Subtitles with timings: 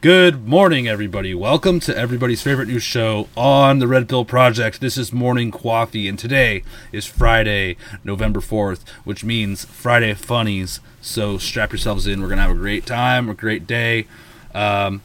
[0.00, 1.34] Good morning, everybody.
[1.34, 4.80] Welcome to everybody's favorite news show on the Red Pill Project.
[4.80, 10.78] This is Morning Coffee, and today is Friday, November 4th, which means Friday Funnies.
[11.00, 12.20] So strap yourselves in.
[12.20, 14.06] We're going to have a great time, a great day.
[14.54, 15.02] Um,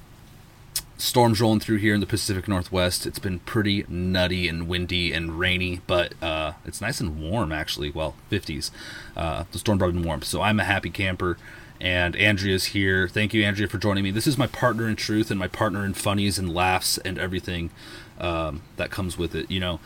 [0.99, 3.07] storms rolling through here in the Pacific Northwest.
[3.07, 7.89] It's been pretty nutty and windy and rainy, but uh, it's nice and warm actually.
[7.89, 8.69] Well, 50s.
[9.17, 11.39] Uh, the storm brought in warmth, so I'm a happy camper.
[11.81, 13.07] And Andrea's here.
[13.07, 14.11] Thank you, Andrea, for joining me.
[14.11, 17.71] This is my partner in truth and my partner in funnies and laughs and everything
[18.19, 19.49] um, that comes with it.
[19.51, 19.79] You know.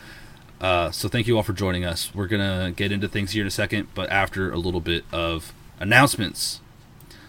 [0.60, 2.12] Uh, so thank you all for joining us.
[2.14, 5.52] We're gonna get into things here in a second, but after a little bit of
[5.78, 6.60] announcements.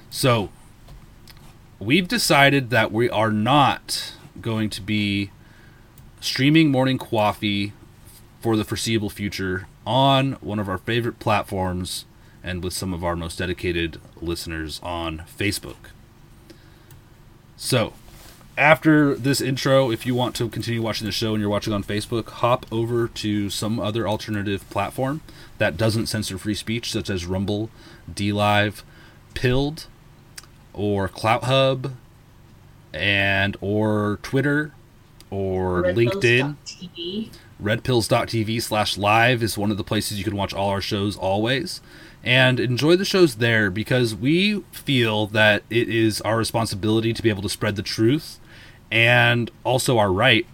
[0.09, 0.49] So
[1.79, 5.31] we've decided that we are not going to be
[6.19, 7.73] streaming morning coffee
[8.41, 12.05] for the foreseeable future on one of our favorite platforms
[12.43, 15.91] and with some of our most dedicated listeners on Facebook.
[17.57, 17.93] So,
[18.57, 21.83] after this intro, if you want to continue watching the show and you're watching on
[21.83, 25.21] Facebook, hop over to some other alternative platform
[25.57, 27.69] that doesn't censor free speech, such as Rumble,
[28.11, 28.83] DLive,
[29.33, 29.87] Pilled,
[30.73, 31.93] or Clout Hub,
[32.93, 34.73] and or Twitter,
[35.29, 36.55] or LinkedIn.
[36.65, 37.29] TV.
[37.61, 41.81] Redpills.tv slash live is one of the places you can watch all our shows always.
[42.23, 47.29] And enjoy the shows there because we feel that it is our responsibility to be
[47.29, 48.39] able to spread the truth
[48.91, 50.45] and also our right.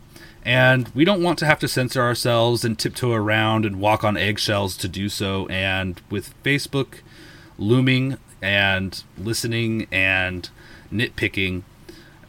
[0.44, 4.16] And we don't want to have to censor ourselves and tiptoe around and walk on
[4.16, 5.48] eggshells to do so.
[5.48, 7.00] And with Facebook
[7.58, 10.48] looming and listening and
[10.94, 11.64] nitpicking,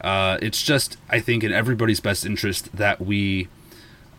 [0.01, 3.49] uh, it's just, I think, in everybody's best interest that we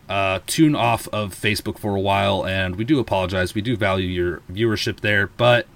[0.08, 3.54] uh, tune off of Facebook for a while, and we do apologize.
[3.54, 5.66] We do value your viewership there, but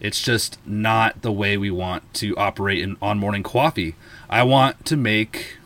[0.00, 3.94] it's just not the way we want to operate in on morning coffee.
[4.28, 5.58] I want to make,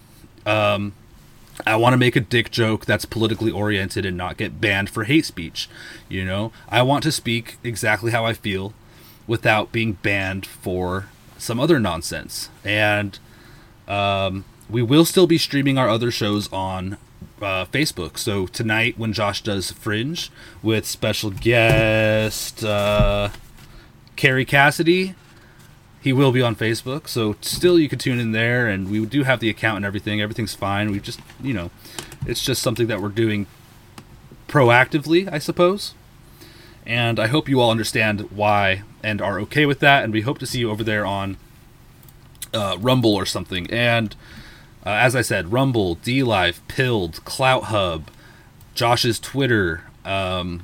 [0.44, 0.92] um,
[1.66, 5.04] I want to make a dick joke that's politically oriented and not get banned for
[5.04, 5.68] hate speech.
[6.08, 8.72] You know, I want to speak exactly how I feel
[9.26, 11.06] without being banned for
[11.38, 12.48] some other nonsense.
[12.64, 13.18] And
[13.88, 16.98] um, we will still be streaming our other shows on
[17.40, 18.18] uh, Facebook.
[18.18, 20.30] So tonight, when Josh does Fringe
[20.62, 23.30] with special guest uh,
[24.16, 25.14] Kerry Cassidy,
[26.00, 27.08] he will be on Facebook.
[27.08, 30.20] So still, you can tune in there, and we do have the account and everything.
[30.20, 30.90] Everything's fine.
[30.90, 31.70] We just, you know,
[32.26, 33.46] it's just something that we're doing
[34.48, 35.94] proactively, I suppose.
[36.86, 40.04] And I hope you all understand why and are okay with that.
[40.04, 41.36] And we hope to see you over there on
[42.54, 43.68] uh, Rumble or something.
[43.70, 44.14] And
[44.86, 48.08] Uh, as I said, Rumble, DLive, Pilled, Clout Hub,
[48.72, 50.62] Josh's Twitter, um,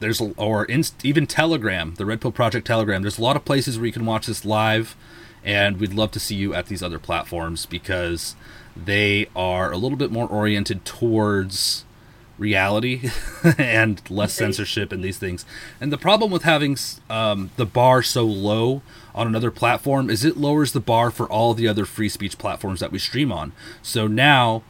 [0.00, 3.02] there's or inst, even Telegram, the Red Pill Project Telegram.
[3.02, 4.96] There's a lot of places where you can watch this live,
[5.44, 8.36] and we'd love to see you at these other platforms because
[8.74, 11.84] they are a little bit more oriented towards
[12.38, 13.10] reality
[13.58, 15.44] and less censorship and these things.
[15.78, 16.78] And the problem with having
[17.10, 18.80] um, the bar so low
[19.18, 22.78] on another platform is it lowers the bar for all the other free speech platforms
[22.78, 23.52] that we stream on.
[23.82, 24.62] So now,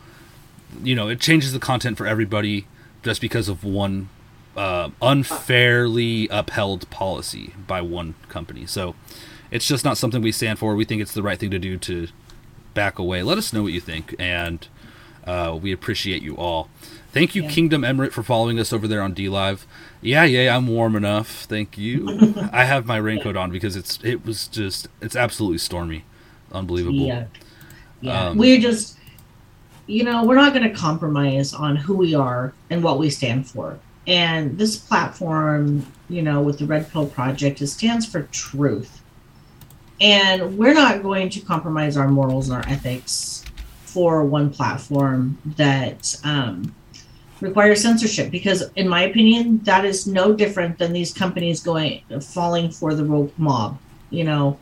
[0.82, 2.66] you know, it changes the content for everybody
[3.02, 4.08] just because of one
[4.56, 8.64] uh, unfairly upheld policy by one company.
[8.64, 8.94] So
[9.50, 10.74] it's just not something we stand for.
[10.74, 12.08] We think it's the right thing to do to
[12.72, 13.22] back away.
[13.22, 14.66] Let us know what you think, and
[15.24, 16.70] uh, we appreciate you all.
[17.12, 17.50] Thank you, yeah.
[17.50, 19.66] Kingdom Emirate, for following us over there on D Live.
[20.00, 21.44] Yeah, yeah, I'm warm enough.
[21.44, 22.36] Thank you.
[22.52, 26.04] I have my raincoat on because it's it was just it's absolutely stormy,
[26.52, 26.98] unbelievable.
[26.98, 27.26] Yeah,
[28.00, 28.28] yeah.
[28.28, 28.98] Um, we're just,
[29.86, 33.48] you know, we're not going to compromise on who we are and what we stand
[33.48, 33.78] for.
[34.06, 39.02] And this platform, you know, with the Red Pill Project, it stands for truth.
[40.00, 43.44] And we're not going to compromise our morals and our ethics
[43.84, 46.74] for one platform that um,
[47.40, 52.70] requires censorship because in my opinion that is no different than these companies going falling
[52.70, 53.78] for the mob
[54.10, 54.58] you know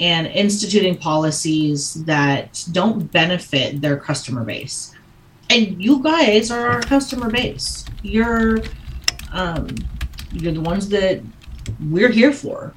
[0.00, 4.94] and instituting policies that don't benefit their customer base.
[5.48, 7.84] And you guys are our customer base.
[8.02, 8.60] You're
[9.32, 9.68] um
[10.32, 11.22] you're the ones that
[11.88, 12.74] we're here for.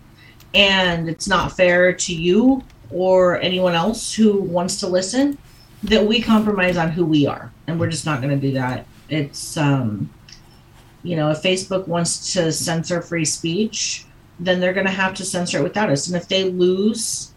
[0.54, 5.38] And it's not fair to you or anyone else who wants to listen
[5.84, 7.52] that we compromise on who we are.
[7.68, 10.10] And we're just not going to do that it's um,
[11.04, 14.06] you know, if Facebook wants to censor free speech,
[14.40, 16.08] then they're going to have to censor it without us.
[16.08, 17.34] And if they lose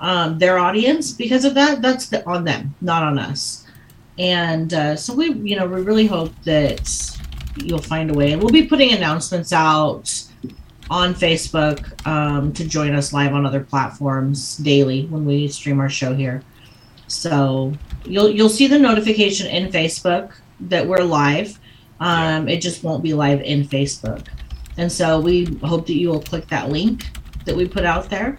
[0.00, 3.66] um, their audience because of that, that's the, on them, not on us.
[4.18, 7.16] And uh, so we, you know, we really hope that
[7.62, 8.32] you'll find a way.
[8.32, 10.24] And we'll be putting announcements out
[10.90, 15.88] on Facebook um, to join us live on other platforms daily when we stream our
[15.88, 16.42] show here.
[17.06, 17.72] So
[18.04, 21.58] you'll you'll see the notification in Facebook that we're live.
[22.00, 22.48] Um.
[22.48, 24.26] It just won't be live in Facebook.
[24.76, 27.06] And so we hope that you will click that link
[27.44, 28.38] that we put out there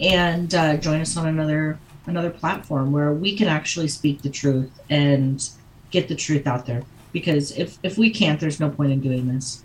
[0.00, 4.70] and uh, join us on another another platform where we can actually speak the truth
[4.90, 5.50] and
[5.90, 6.82] get the truth out there.
[7.12, 9.64] Because if if we can't, there's no point in doing this.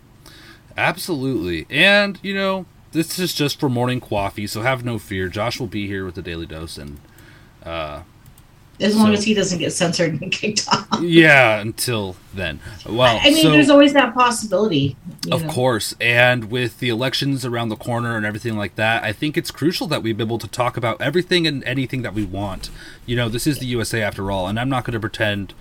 [0.76, 5.28] Absolutely, and you know this is just for morning coffee, so have no fear.
[5.28, 6.98] Josh will be here with the daily dose, and
[7.64, 8.02] uh,
[8.80, 11.00] as long so, as he doesn't get censored and kicked off.
[11.00, 12.60] Yeah, until then.
[12.88, 14.96] Well, I mean, so, there's always that possibility.
[15.30, 15.50] Of know.
[15.50, 19.50] course, and with the elections around the corner and everything like that, I think it's
[19.50, 22.70] crucial that we be able to talk about everything and anything that we want.
[23.06, 25.54] You know, this is the USA after all, and I'm not going to pretend.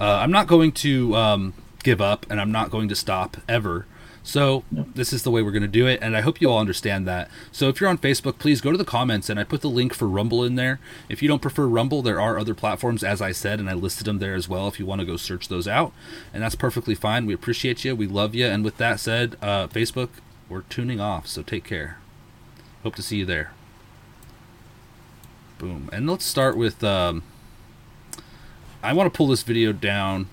[0.00, 3.86] Uh, I'm not going to um, give up, and I'm not going to stop ever.
[4.26, 6.58] So this is the way we're going to do it, and I hope you all
[6.58, 7.30] understand that.
[7.52, 9.92] So if you're on Facebook, please go to the comments, and I put the link
[9.92, 10.80] for Rumble in there.
[11.10, 14.06] If you don't prefer Rumble, there are other platforms, as I said, and I listed
[14.06, 14.66] them there as well.
[14.66, 15.92] If you want to go search those out,
[16.32, 17.26] and that's perfectly fine.
[17.26, 20.08] We appreciate you, we love you, and with that said, uh, Facebook,
[20.48, 21.26] we're tuning off.
[21.26, 21.98] So take care.
[22.82, 23.52] Hope to see you there.
[25.58, 26.82] Boom, and let's start with.
[26.82, 27.22] Um,
[28.82, 30.28] I want to pull this video down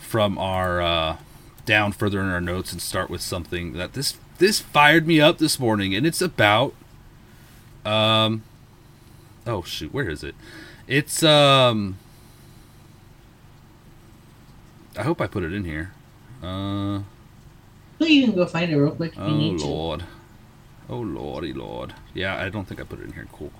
[0.00, 0.82] from our.
[0.82, 1.16] Uh,
[1.68, 5.36] down further in our notes and start with something that this this fired me up
[5.36, 6.72] this morning, and it's about
[7.84, 8.42] um
[9.46, 10.34] oh shoot, where is it?
[10.86, 11.98] It's um
[14.96, 15.92] I hope I put it in here.
[16.42, 17.00] Uh
[18.00, 19.12] you can go find it real quick.
[19.18, 20.04] oh lord,
[20.88, 21.92] oh lordy lord.
[22.14, 23.28] Yeah, I don't think I put it in here.
[23.30, 23.52] Cool.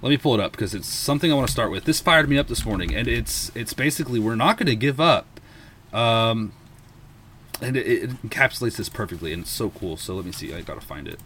[0.00, 1.84] Let me pull it up because it's something I want to start with.
[1.84, 5.00] This fired me up this morning, and it's it's basically we're not going to give
[5.00, 5.38] up.
[5.92, 6.52] Um,
[7.60, 9.96] and it, it, encapsulates this perfectly and it's so cool.
[9.96, 10.52] So let me see.
[10.54, 11.20] I gotta find it.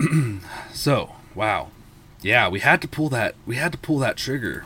[0.72, 1.68] So wow.
[2.22, 4.64] Yeah we had to pull that we had to pull that trigger.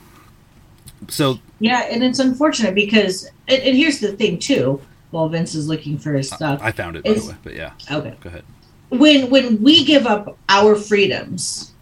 [1.09, 5.69] So yeah and it's unfortunate because and, and here's the thing too while vince is
[5.69, 7.73] looking for his stuff i found it by the way but yeah.
[7.91, 8.15] Okay.
[8.21, 8.45] Go ahead.
[8.91, 11.73] When when we give up our freedoms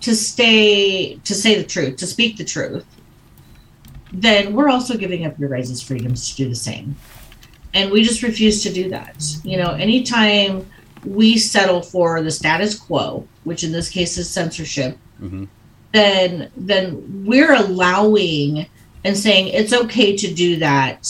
[0.00, 2.86] to stay to say the truth to speak the truth
[4.12, 6.96] then we're also giving up your guys' freedoms to do the same
[7.76, 9.24] and we just refuse to do that.
[9.44, 10.66] You know, anytime
[11.04, 15.44] we settle for the status quo, which in this case is censorship, mm-hmm.
[15.92, 18.66] then then we're allowing
[19.04, 21.08] and saying it's okay to do that.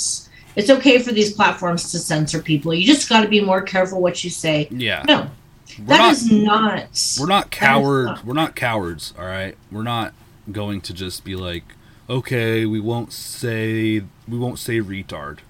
[0.57, 2.75] It's okay for these platforms to censor people.
[2.75, 4.69] You just got to be more careful what you say.
[4.71, 5.05] Yeah.
[5.07, 5.31] No,
[5.79, 7.17] we're that not, is not.
[7.21, 8.07] We're not coward.
[8.07, 8.25] Not.
[8.25, 9.15] We're not cowards.
[9.19, 9.57] All right.
[9.71, 10.13] We're not.
[10.53, 11.65] going to just be like,
[12.09, 15.41] okay, we won't say we won't say retard,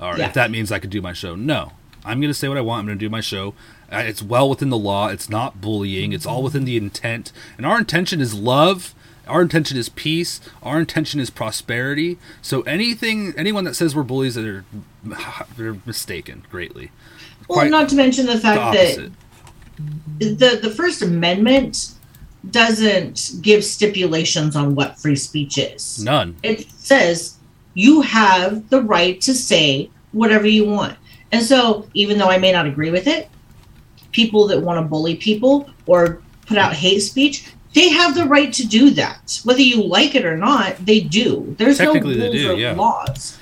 [0.00, 0.26] or Yeah.
[0.28, 1.34] if that means I could do my show.
[1.34, 1.72] No,
[2.04, 2.80] I'm going to say what I want.
[2.80, 3.54] I'm going to do my show.
[3.92, 5.08] Uh, It's well within the law.
[5.08, 6.12] It's not bullying.
[6.12, 8.94] It's all within the intent, and our intention is love.
[9.26, 10.38] Our intention is peace.
[10.62, 12.18] Our intention is prosperity.
[12.42, 14.64] So anything, anyone that says we're bullies, they're
[15.56, 16.90] they're mistaken greatly.
[17.48, 19.12] Well, Quite not to mention the the fact opposite.
[20.18, 21.92] that the the First Amendment
[22.50, 26.02] doesn't give stipulations on what free speech is.
[26.04, 26.36] None.
[26.42, 27.36] It says
[27.74, 30.96] you have the right to say whatever you want.
[31.32, 33.28] And so, even though I may not agree with it,
[34.12, 38.52] people that want to bully people or put out hate speech, they have the right
[38.52, 39.40] to do that.
[39.44, 41.54] Whether you like it or not, they do.
[41.58, 42.72] There's no rules do, or yeah.
[42.74, 43.38] laws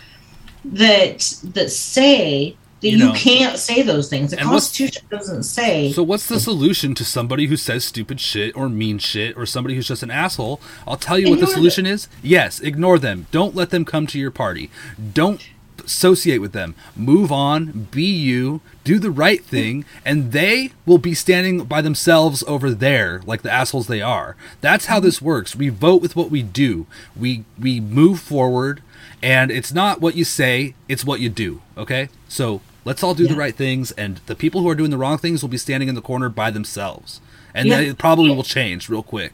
[0.64, 2.56] that that say
[2.90, 3.12] You know.
[3.14, 4.32] can't say those things.
[4.32, 5.92] The Constitution doesn't say.
[5.92, 9.74] So what's the solution to somebody who says stupid shit or mean shit or somebody
[9.74, 10.60] who's just an asshole?
[10.86, 12.08] I'll tell you what the solution is.
[12.22, 13.26] Yes, ignore them.
[13.30, 14.70] Don't let them come to your party.
[15.12, 15.48] Don't
[15.84, 16.74] associate with them.
[16.94, 22.44] Move on, be you, do the right thing, and they will be standing by themselves
[22.46, 24.36] over there like the assholes they are.
[24.60, 25.56] That's how this works.
[25.56, 26.86] We vote with what we do.
[27.16, 28.82] We we move forward
[29.22, 32.08] and it's not what you say, it's what you do, okay?
[32.28, 35.18] So, let's all do the right things and the people who are doing the wrong
[35.18, 37.20] things will be standing in the corner by themselves.
[37.54, 37.76] And Yeah.
[37.76, 39.32] then it probably will change real quick.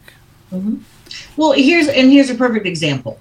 [1.36, 3.18] Well, here's and here's a perfect example.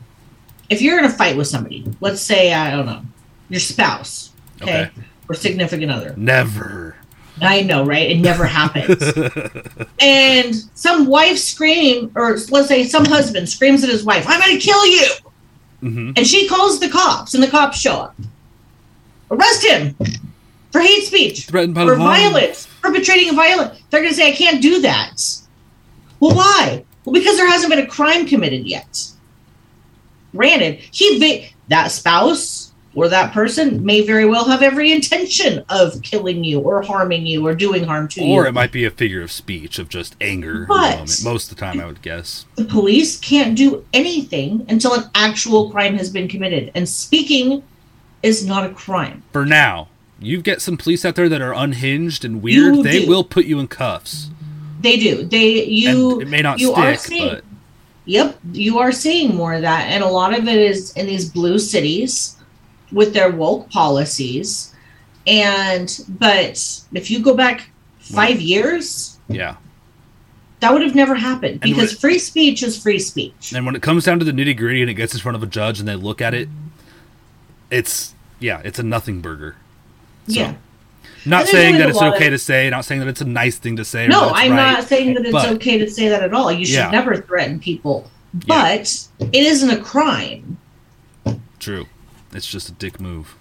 [0.69, 3.01] If you're in a fight with somebody, let's say I don't know,
[3.50, 4.31] your spouse,
[4.62, 4.91] okay, Okay.
[5.29, 6.13] or significant other.
[6.17, 6.96] Never.
[7.39, 8.10] I know, right?
[8.10, 9.13] It never happens.
[10.01, 14.57] and some wife scream, or let's say some husband screams at his wife, "I'm going
[14.60, 15.07] to kill you!"
[15.81, 18.15] hmm And she calls the cops, and the cops show up.
[19.31, 19.96] Arrest him
[20.72, 22.07] for hate speech Threatened by or the law.
[22.07, 23.79] violence, perpetrating a violence.
[23.89, 25.22] They're going to say, "I can't do that."
[26.19, 26.84] Well, why?
[27.05, 29.05] Well, because there hasn't been a crime committed yet.
[30.36, 36.01] Granted, he va- that spouse or that person may very well have every intention of
[36.01, 38.34] killing you or harming you or doing harm to Or you.
[38.34, 40.65] Or it might be a figure of speech of just anger.
[40.67, 42.46] But- Most of the time, I would guess.
[42.55, 47.62] the police can't do anything until an actual crime has been committed, and speaking
[48.24, 49.24] is not a crime.
[49.31, 49.88] For now,
[50.19, 52.75] you get some police out there that are unhinged and weird.
[52.77, 53.07] You they do.
[53.09, 54.29] will put you in cuffs.
[54.81, 55.24] They do.
[55.24, 56.13] They you.
[56.13, 57.43] and it may not you are stick, seeing- but
[58.09, 61.29] Yep, you are seeing more of that, and a lot of it is in these
[61.29, 62.38] blue cities
[62.93, 64.74] with their woke policies.
[65.27, 67.69] And but if you go back
[68.00, 69.57] five years, yeah.
[70.62, 73.51] that would have never happened And because when- free speech is free speech.
[73.53, 75.43] And when it comes down to the nitty gritty and it gets in front of
[75.43, 76.47] a judge and they look at it,
[77.71, 79.55] it's yeah, it's a nothing burger.
[80.27, 80.53] So, yeah.
[81.25, 83.75] Not saying that it's okay of- to say, not saying that it's a nice thing
[83.77, 84.07] to say.
[84.07, 86.51] No, I'm right, not saying that it's but- okay to say that at all.
[86.51, 86.89] You should Yeah.
[86.91, 88.09] never threaten people,
[88.45, 88.45] Yeah.
[88.47, 90.57] but it isn't a crime.
[91.59, 91.86] True.
[92.33, 93.36] It's just a dick move.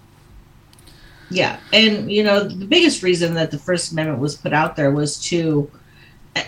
[1.29, 4.91] Yeah, and you know the biggest reason that the First Amendment was put out there
[4.91, 5.69] was to,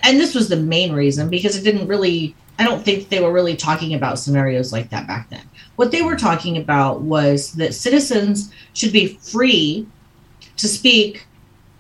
[0.04, 2.36] and this was the main reason because it didn't really.
[2.58, 5.42] I don't think they were really talking about scenarios like that back then.
[5.80, 9.88] What they were talking about was that citizens should be free
[10.58, 11.26] to speak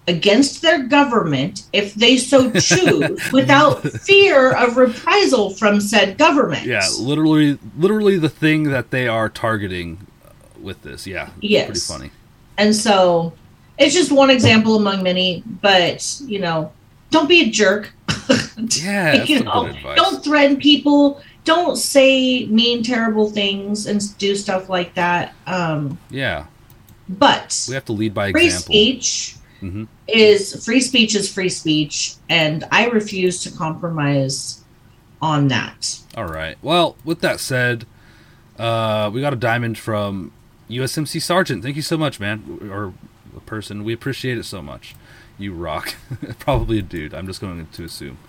[0.07, 6.65] against their government if they so choose without fear of reprisal from said government.
[6.65, 10.07] Yeah, literally, literally the thing that they are targeting
[10.61, 11.05] with this.
[11.05, 11.65] Yeah, Yes.
[11.65, 12.11] pretty funny.
[12.57, 13.33] And so
[13.77, 16.71] it's just one example among many, but you know,
[17.11, 17.91] don't be a jerk.
[18.81, 19.97] Yeah, that's you know, good advice.
[19.97, 21.21] don't threaten people.
[21.49, 25.33] Don't say mean, terrible things and do stuff like that.
[25.47, 26.45] Um, Yeah,
[27.09, 28.65] but we have to lead by free example.
[28.75, 29.87] speech Mhm.
[30.07, 34.61] is free speech is free speech, and I refuse to compromise
[35.23, 35.97] on that.
[36.15, 36.55] All right.
[36.61, 37.87] Well, with that said,
[38.59, 40.31] uh, we got a diamond from
[40.67, 41.63] USMC Sergeant.
[41.63, 42.93] Thank you so much, man, or
[43.35, 43.83] a person.
[43.83, 44.93] We appreciate it so much.
[45.39, 45.95] You rock.
[46.39, 47.15] Probably a dude.
[47.15, 48.19] I'm just going to assume.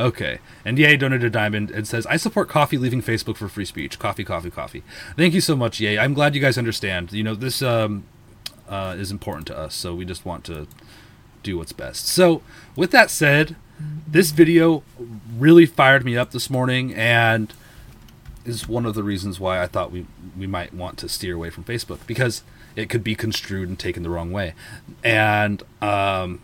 [0.00, 0.38] Okay.
[0.64, 3.98] And Yay donated a diamond and says, I support coffee leaving Facebook for free speech.
[3.98, 4.82] Coffee, coffee, coffee.
[5.16, 5.98] Thank you so much, Yay.
[5.98, 7.12] I'm glad you guys understand.
[7.12, 8.04] You know, this um,
[8.68, 10.66] uh, is important to us, so we just want to
[11.42, 12.06] do what's best.
[12.06, 12.42] So,
[12.76, 13.56] with that said,
[14.06, 14.82] this video
[15.38, 17.52] really fired me up this morning and
[18.44, 21.50] is one of the reasons why I thought we we might want to steer away
[21.50, 22.42] from Facebook because
[22.74, 24.54] it could be construed and taken the wrong way.
[25.04, 26.40] And um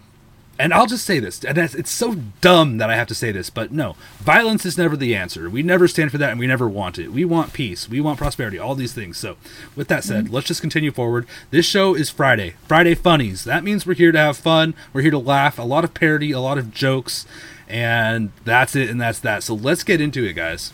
[0.58, 3.50] and I'll just say this, and it's, so dumb that I have to say this,
[3.50, 5.50] but no, violence is never the answer.
[5.50, 7.12] We never stand for that, and we never want it.
[7.12, 9.18] We want peace, we want prosperity, all these things.
[9.18, 9.36] So,
[9.74, 10.32] with that said, mm.
[10.32, 11.26] let's just continue forward.
[11.50, 13.44] This show is Friday, Friday funnies.
[13.44, 14.74] That means we're here to have fun.
[14.92, 15.58] We're here to laugh.
[15.58, 17.26] A lot of parody, a lot of jokes,
[17.68, 19.42] and that's it, and that's that.
[19.42, 20.72] So let's get into it, guys.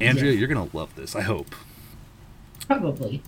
[0.00, 0.38] Andrea, yeah.
[0.38, 1.14] you're gonna love this.
[1.14, 1.54] I hope.
[2.66, 3.22] Probably.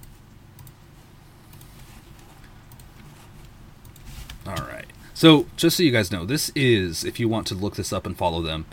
[4.47, 4.90] All right.
[5.21, 8.07] So, just so you guys know, this is, if you want to look this up
[8.07, 8.65] and follow them,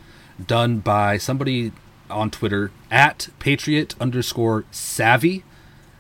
[0.42, 1.74] done by somebody
[2.10, 5.44] on Twitter at patriot underscore savvy.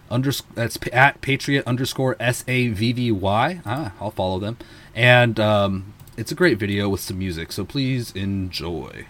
[0.09, 3.59] Unders- that's at patriot underscore s a v v y.
[3.65, 4.55] Ah, I'll follow them.
[4.95, 9.05] And um, it's a great video with some music, so please enjoy.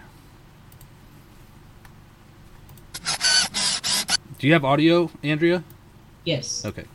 [4.40, 5.62] Do you have audio, Andrea?
[6.24, 6.64] Yes.
[6.64, 6.86] Okay.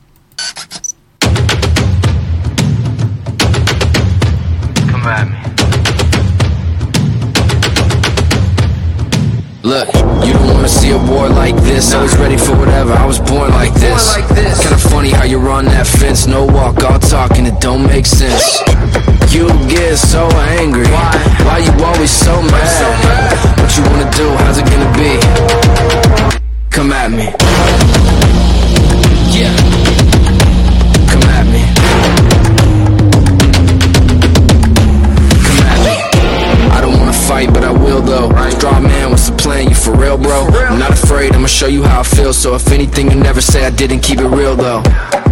[9.64, 9.88] Look,
[10.28, 11.94] you don't wanna see a war like this.
[11.94, 14.14] I was ready for whatever, I was born like this.
[14.14, 18.06] Kinda funny how you run that fence, no walk, all talk, and it don't make
[18.06, 18.60] sense.
[19.34, 20.28] You get so
[20.60, 21.16] angry, why?
[21.48, 23.58] Why you always so mad?
[23.62, 25.16] What you wanna do, how's it gonna be?
[26.70, 27.32] Come at me.
[29.32, 29.56] Yeah.
[31.08, 31.64] Come at me.
[35.48, 35.96] Come at me.
[36.70, 38.28] I don't wanna fight, but I will though.
[39.54, 39.94] Straw man, what's the plan?
[39.94, 40.48] You for real, bro?
[40.68, 42.34] I'm not afraid, I'ma show you how I feel.
[42.34, 44.82] So if anything, you never say I didn't keep it real though.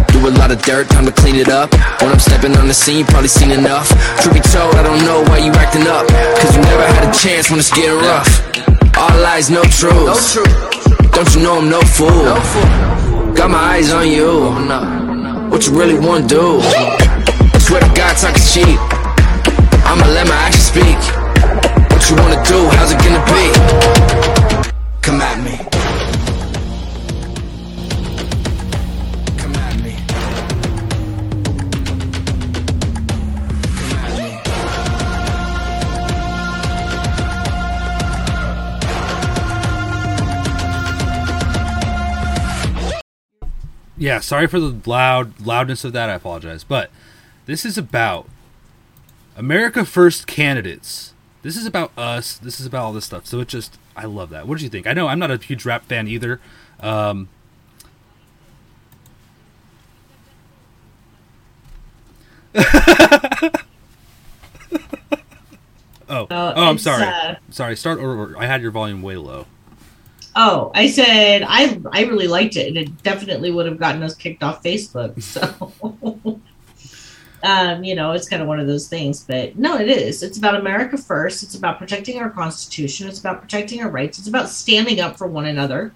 [0.08, 1.72] Do a lot of dirt, time to clean it up.
[2.00, 3.88] When I'm stepping on the scene, you probably seen enough.
[4.20, 6.06] Truth be told, I don't know why you acting up.
[6.38, 8.30] Cause you never had a chance when it's getting rough.
[8.96, 10.36] All lies, no truth.
[11.12, 12.36] Don't you know I'm no fool?
[13.34, 14.52] Got my eyes on you.
[15.50, 16.60] What you really wanna do?
[16.60, 18.78] I Swear to God, talking cheap.
[19.84, 21.22] I'ma let my actions speak
[22.02, 24.01] what you wanna do, how's it gonna be?
[44.02, 46.10] Yeah, sorry for the loud loudness of that.
[46.10, 46.90] I apologize, but
[47.46, 48.28] this is about
[49.36, 51.12] America First candidates
[51.42, 52.38] this is about us.
[52.38, 53.26] This is about all this stuff.
[53.26, 54.46] So it just, I love that.
[54.46, 54.86] What did you think?
[54.86, 56.40] I know I'm not a huge rap fan either.
[56.80, 57.28] Um,
[62.54, 62.62] oh,
[66.08, 67.02] oh, I'm sorry.
[67.02, 67.76] Uh, sorry.
[67.76, 68.36] Start over.
[68.38, 69.46] I had your volume way low.
[70.34, 74.14] Oh, I said I I really liked it, and it definitely would have gotten us
[74.14, 75.22] kicked off Facebook.
[75.22, 76.40] So
[77.42, 79.24] um, you know, it's kind of one of those things.
[79.24, 80.22] But no, it is.
[80.22, 81.42] It's about America first.
[81.42, 83.08] It's about protecting our Constitution.
[83.08, 84.18] It's about protecting our rights.
[84.18, 85.92] It's about standing up for one another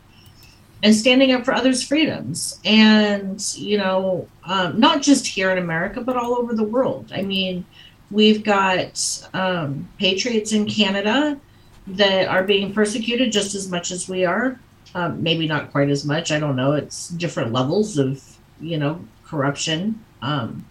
[0.83, 2.61] and standing up for others' freedoms.
[2.65, 7.13] And, you know, um, not just here in America, but all over the world.
[7.15, 7.65] I mean,
[8.11, 11.41] we've got um, patriots in Canada
[11.87, 14.59] that are being persecuted just as much as we are.
[14.95, 16.31] Um, maybe not quite as much.
[16.31, 16.73] I don't know.
[16.73, 18.23] It's different levels of,
[18.61, 20.03] you know, corruption.
[20.23, 20.65] Um,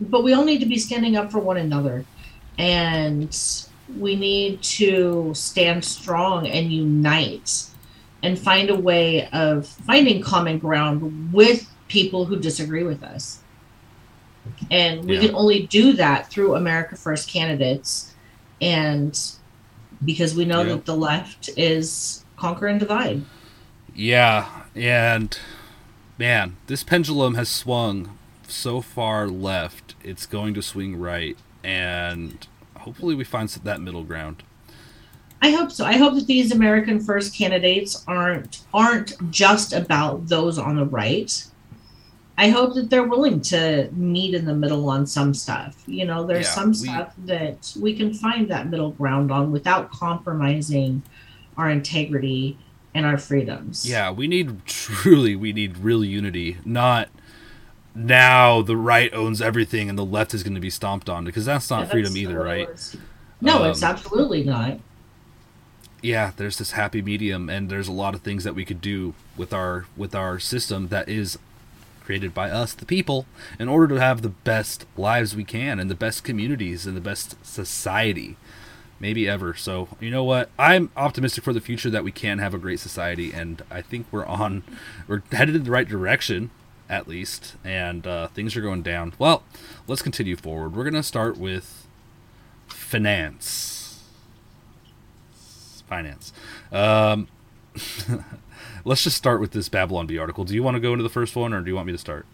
[0.00, 2.04] but we all need to be standing up for one another
[2.58, 3.36] and
[3.98, 7.66] we need to stand strong and unite
[8.22, 13.40] and find a way of finding common ground with people who disagree with us
[14.70, 15.20] and we yeah.
[15.22, 18.14] can only do that through america first candidates
[18.60, 19.32] and
[20.04, 23.22] because we know that the left is conquer and divide
[23.94, 25.38] yeah and
[26.18, 28.16] man this pendulum has swung
[28.50, 32.46] so far left, it's going to swing right, and
[32.78, 34.42] hopefully we find that middle ground.
[35.42, 35.84] I hope so.
[35.86, 41.44] I hope that these American First candidates aren't aren't just about those on the right.
[42.40, 45.76] I hope that they're willing to meet in the middle on some stuff.
[45.86, 49.52] You know, there's yeah, some we, stuff that we can find that middle ground on
[49.52, 51.02] without compromising
[51.58, 52.56] our integrity
[52.94, 53.86] and our freedoms.
[53.86, 57.10] Yeah, we need truly we need real unity, not
[57.94, 61.44] now the right owns everything and the left is going to be stomped on because
[61.44, 62.96] that's not yeah, freedom either, right?
[63.42, 64.78] No, um, it's absolutely not.
[66.00, 69.12] Yeah, there's this happy medium, and there's a lot of things that we could do
[69.36, 71.38] with our with our system that is
[72.10, 73.24] created by us, the people,
[73.60, 77.00] in order to have the best lives we can and the best communities and the
[77.00, 78.36] best society
[78.98, 79.54] maybe ever.
[79.54, 80.50] So, you know what?
[80.58, 84.08] I'm optimistic for the future that we can have a great society and I think
[84.10, 84.64] we're on
[85.06, 86.50] we're headed in the right direction
[86.88, 89.12] at least, and uh, things are going down.
[89.16, 89.44] Well,
[89.86, 90.74] let's continue forward.
[90.74, 91.86] We're going to start with
[92.66, 94.02] finance.
[95.88, 96.32] Finance.
[96.72, 97.28] Um,
[98.84, 100.44] let's just start with this Babylon Bee article.
[100.44, 101.98] Do you want to go into the first one, or do you want me to
[101.98, 102.26] start?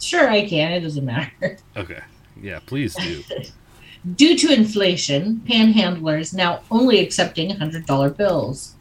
[0.00, 0.72] Sure, I can.
[0.72, 1.30] It doesn't matter.
[1.76, 2.00] Okay.
[2.40, 3.22] Yeah, please do.
[4.16, 8.74] Due to inflation, panhandlers now only accepting $100 bills.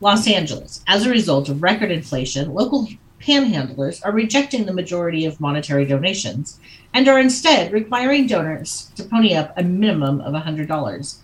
[0.00, 0.82] Los Angeles.
[0.86, 2.88] As a result of record inflation, local
[3.20, 6.60] panhandlers are rejecting the majority of monetary donations
[6.92, 11.16] and are instead requiring donors to pony up a minimum of $100.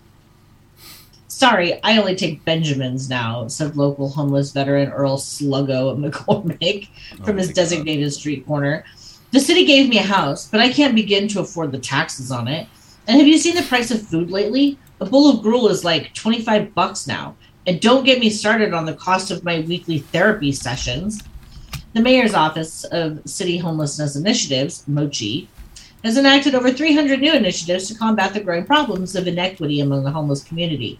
[1.41, 7.33] Sorry, I only take Benjamins now, said local homeless veteran Earl Sluggo McCormick oh, from
[7.33, 7.55] Oh his my God.
[7.55, 8.85] designated street corner.
[9.31, 12.47] The city gave me a house, but I can't begin to afford the taxes on
[12.47, 12.67] it.
[13.07, 14.77] And have you seen the price of food lately?
[14.99, 17.35] A bowl of gruel is like 25 bucks now.
[17.65, 21.23] And don't get me started on the cost of my weekly therapy sessions.
[21.93, 25.47] The mayor's office of city homelessness initiatives, MOCHI,
[26.03, 30.11] has enacted over 300 new initiatives to combat the growing problems of inequity among the
[30.11, 30.99] homeless community.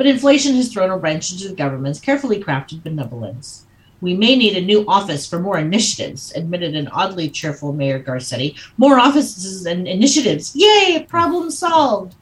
[0.00, 3.66] But inflation has thrown a wrench into the government's carefully crafted benevolence.
[4.00, 8.58] We may need a new office for more initiatives, admitted an oddly cheerful Mayor Garcetti.
[8.78, 10.56] More offices and initiatives.
[10.56, 12.14] Yay, problem solved.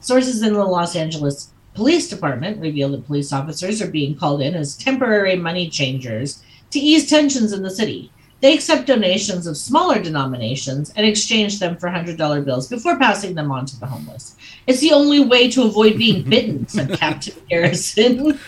[0.00, 4.56] Sources in the Los Angeles Police Department reveal that police officers are being called in
[4.56, 8.10] as temporary money changers to ease tensions in the city.
[8.40, 13.52] They accept donations of smaller denominations and exchange them for $100 bills before passing them
[13.52, 14.36] on to the homeless.
[14.66, 18.38] It's the only way to avoid being bitten, said Captain Garrison.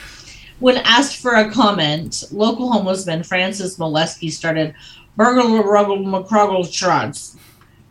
[0.61, 4.75] When asked for a comment, local homelessman Francis Molesky started
[5.17, 7.37] burgle ruggle macroggle shots.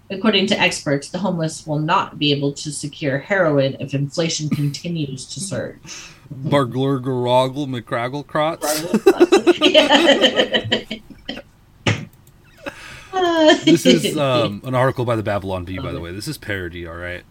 [0.10, 5.26] According to experts, the homeless will not be able to secure heroin if inflation continues
[5.26, 6.10] to surge.
[6.32, 8.66] Burglar Garoggle McCraggle Crotts.
[13.66, 16.12] This is um, an article by the Babylon Bee, by the way.
[16.12, 17.24] This is parody, all right.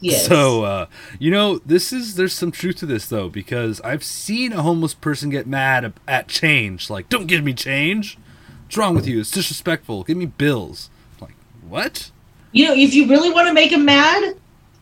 [0.00, 0.26] yes.
[0.26, 0.86] So, uh,
[1.18, 4.94] you know, this is there's some truth to this though because I've seen a homeless
[4.94, 8.18] person get mad at- change, like, "Don't give me change.
[8.64, 9.20] What's wrong with you?
[9.20, 10.04] It's disrespectful.
[10.04, 10.90] Give me bills."
[11.20, 11.34] Like,
[11.66, 12.10] what?
[12.52, 14.34] You know, if you really want to make them mad,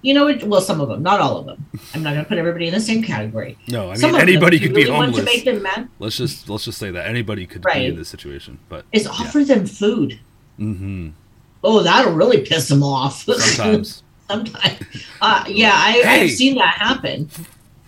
[0.02, 1.64] you know, it- well, some of them, not all of them.
[1.94, 3.56] I'm not going to put everybody in the same category.
[3.68, 5.34] No, I mean them, anybody you could be really want to homeless.
[5.36, 8.58] make them mad, Let's just let's just say that anybody could be in this situation,
[8.68, 10.18] but is offer them food.
[10.56, 11.10] Hmm
[11.62, 13.22] Oh, that'll really piss them off.
[13.24, 14.02] sometimes.
[14.30, 14.78] Sometimes.
[15.20, 16.22] Uh, yeah, I, Hey.
[16.22, 17.28] I've seen that happen.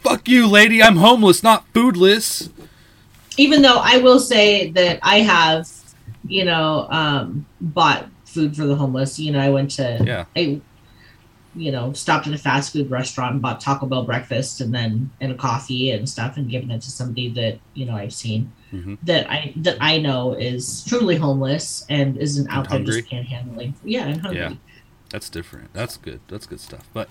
[0.00, 0.82] Fuck you, lady.
[0.82, 2.50] I'm homeless, not foodless.
[3.38, 5.70] Even though I will say that I have,
[6.26, 9.18] you know, um, bought food for the homeless.
[9.20, 10.24] You know, I went to, Yeah.
[10.36, 10.60] I,
[11.54, 15.10] you know, stopped at a fast food restaurant and bought Taco Bell breakfast and then
[15.20, 18.50] and a coffee and stuff and given it to somebody that you know I've seen
[18.72, 18.96] Mhm.
[19.02, 23.02] that I that I know is truly homeless and isn't out there hungry?
[23.02, 23.74] just panhandling.
[23.84, 24.40] Yeah, and hungry.
[24.40, 24.54] Yeah.
[25.10, 25.74] That's different.
[25.74, 26.20] That's good.
[26.28, 26.88] That's good stuff.
[26.94, 27.08] But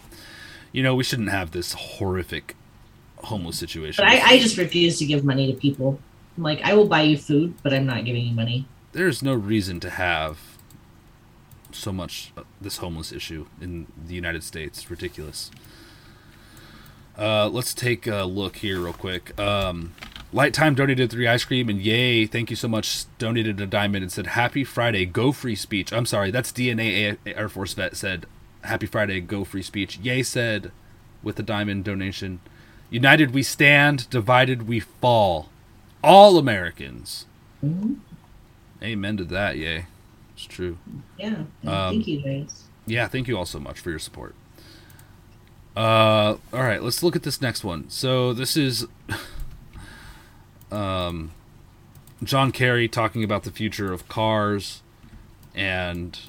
[0.71, 2.55] you know, we shouldn't have this horrific
[3.25, 4.03] homeless situation.
[4.03, 5.99] But I, I just refuse to give money to people.
[6.37, 8.65] I'm like, I will buy you food, but I'm not giving you money.
[8.93, 10.50] there's no reason to have
[11.75, 14.79] so much uh, this homeless issue in the United States.
[14.79, 15.51] It's ridiculous.
[17.17, 19.37] Uh, let's take a look here real quick.
[19.39, 19.93] Um,
[20.33, 23.03] Light Time donated three ice cream, and yay, thank you so much.
[23.17, 27.49] Donated a diamond and said, "Happy Friday, go free speech." I'm sorry, that's DNA Air
[27.49, 28.25] Force vet said,
[28.63, 30.71] "Happy Friday, go free speech." Yay said,
[31.21, 32.39] with a diamond donation,
[32.89, 35.49] "United we stand, divided we fall.
[36.01, 37.25] All Americans."
[37.63, 37.97] Mhm.
[38.81, 39.85] Amen to that, yay.
[40.43, 40.79] It's true.
[41.19, 41.27] Yeah.
[41.27, 42.63] Um, Thank you guys.
[42.87, 44.33] Yeah, thank you all so much for your support.
[45.77, 47.87] Uh, all right, let's look at this next one.
[47.91, 48.87] So this is
[50.71, 51.31] um,
[52.23, 54.81] John Kerry talking about the future of cars,
[55.53, 56.19] and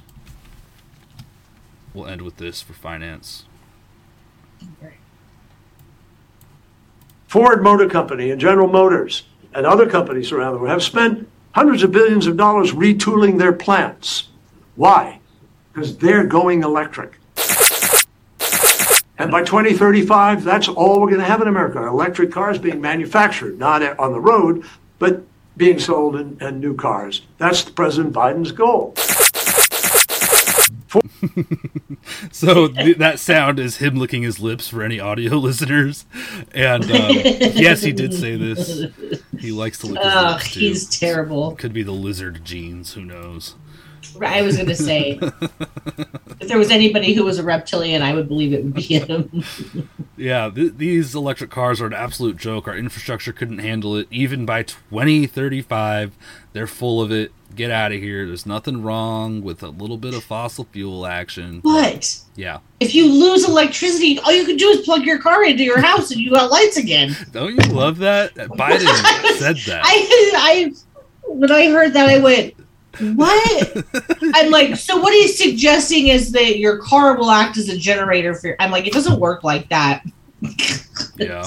[1.94, 3.46] we'll end with this for finance.
[4.82, 4.92] Okay.
[7.28, 9.22] Ford Motor Company and General Motors
[9.54, 13.52] and other companies around the world have spent hundreds of billions of dollars retooling their
[13.52, 14.28] plants.
[14.76, 15.20] Why?
[15.72, 17.18] Because they're going electric.
[19.18, 23.58] And by 2035, that's all we're going to have in America electric cars being manufactured,
[23.58, 24.64] not on the road,
[24.98, 25.22] but
[25.56, 27.22] being sold in, in new cars.
[27.38, 28.94] That's President Biden's goal.
[32.32, 36.06] So th- that sound is him licking his lips for any audio listeners.
[36.52, 38.86] And um, yes, he did say this.
[39.42, 39.98] He likes to look.
[40.00, 41.56] Ugh, he's terrible.
[41.56, 42.92] Could be the lizard genes.
[42.92, 43.56] Who knows?
[44.20, 45.18] I was going to say,
[46.40, 49.44] if there was anybody who was a reptilian, I would believe it would be him.
[50.14, 52.68] Yeah, th- these electric cars are an absolute joke.
[52.68, 54.06] Our infrastructure couldn't handle it.
[54.10, 56.12] Even by 2035,
[56.52, 57.32] they're full of it.
[57.56, 58.26] Get out of here.
[58.26, 61.60] There's nothing wrong with a little bit of fossil fuel action.
[61.60, 62.58] but Yeah.
[62.78, 66.10] if you lose electricity, all you can do is plug your car into your house
[66.12, 67.16] and you got lights again.
[67.32, 68.34] Don't you love that?
[68.34, 68.80] Biden
[69.38, 69.82] said that.
[69.84, 70.72] I, I,
[71.26, 72.54] when I heard that, I went,
[73.00, 73.84] "What?"
[74.34, 78.34] I'm like, "So what he's suggesting is that your car will act as a generator
[78.34, 80.04] for?" I'm like, "It doesn't work like that."
[81.16, 81.46] Yeah.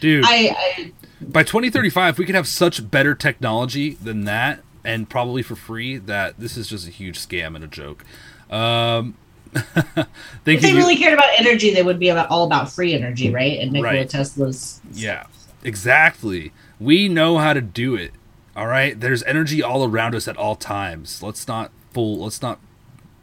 [0.00, 5.42] Dude, I, I by 2035, we could have such better technology than that, and probably
[5.42, 5.98] for free.
[5.98, 8.04] That this is just a huge scam and a joke.
[8.50, 9.16] Um,
[9.54, 10.06] if
[10.44, 13.60] they really cared about energy, they would be about all about free energy, right?
[13.60, 14.08] And Nikola right.
[14.08, 14.80] Tesla's.
[14.92, 15.26] Yeah,
[15.62, 16.52] exactly.
[16.80, 18.12] We know how to do it.
[18.56, 18.98] All right.
[18.98, 21.22] There's energy all around us at all times.
[21.22, 22.24] Let's not fool.
[22.24, 22.58] Let's not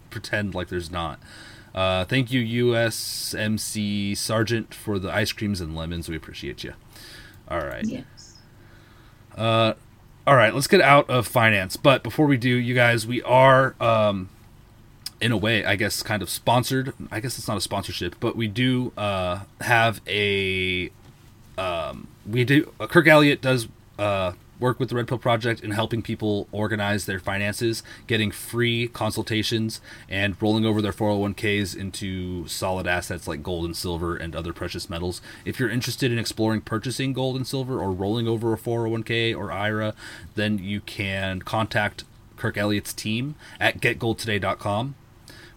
[0.10, 1.20] pretend like there's not.
[1.74, 6.10] Uh, thank you, USMC Sergeant, for the ice creams and lemons.
[6.10, 6.74] We appreciate you.
[7.48, 7.86] All right.
[7.86, 8.38] Yes.
[9.38, 9.74] Uh,
[10.26, 10.54] all right.
[10.54, 11.78] Let's get out of finance.
[11.78, 14.30] But before we do, you guys, we are, um,
[15.22, 16.94] in a way, I guess, kind of sponsored.
[17.12, 20.92] I guess it's not a sponsorship, but we do uh, have a.
[21.58, 22.72] Um, we do.
[22.80, 27.06] Uh, Kirk Elliott does uh, work with the Red Pill Project in helping people organize
[27.06, 33.65] their finances, getting free consultations, and rolling over their 401ks into solid assets like gold
[33.65, 35.22] and silver and other precious metals.
[35.45, 39.52] If you're interested in exploring purchasing gold and silver or rolling over a 401k or
[39.52, 39.93] IRA,
[40.36, 42.04] then you can contact
[42.36, 44.95] Kirk Elliott's team at getgoldtoday.com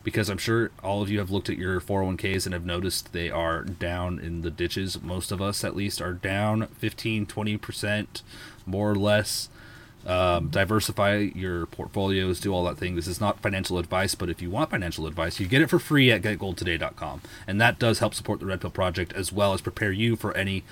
[0.04, 3.30] because I'm sure all of you have looked at your 401ks and have noticed they
[3.30, 5.00] are down in the ditches.
[5.00, 8.22] Most of us, at least, are down 15, 20%
[8.66, 9.48] more or less.
[10.04, 12.96] Um, diversify your portfolios, do all that thing.
[12.96, 15.78] This is not financial advice, but if you want financial advice, you get it for
[15.78, 17.22] free at getgoldtoday.com.
[17.46, 20.36] And that does help support the Red Pill Project as well as prepare you for
[20.36, 20.64] any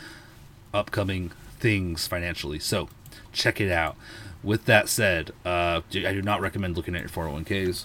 [0.74, 2.58] upcoming things financially.
[2.58, 2.88] So
[3.32, 3.96] check it out.
[4.42, 7.84] With that said, uh, I do not recommend looking at your 401ks.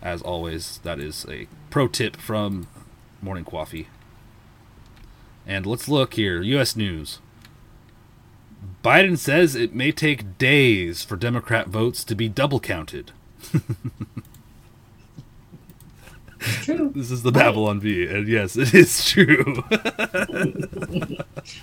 [0.00, 2.68] As always, that is a pro tip from
[3.20, 3.88] Morning Coffee.
[5.46, 6.40] And let's look here.
[6.42, 6.76] U.S.
[6.76, 7.18] News.
[8.82, 13.12] Biden says it may take days for Democrat votes to be double counted.
[16.40, 16.92] true.
[16.94, 17.46] This is the right.
[17.46, 19.44] Babylon Bee, and yes, it is true.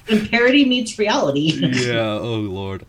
[0.07, 1.53] when parody meets reality.
[1.87, 2.85] yeah, oh Lord.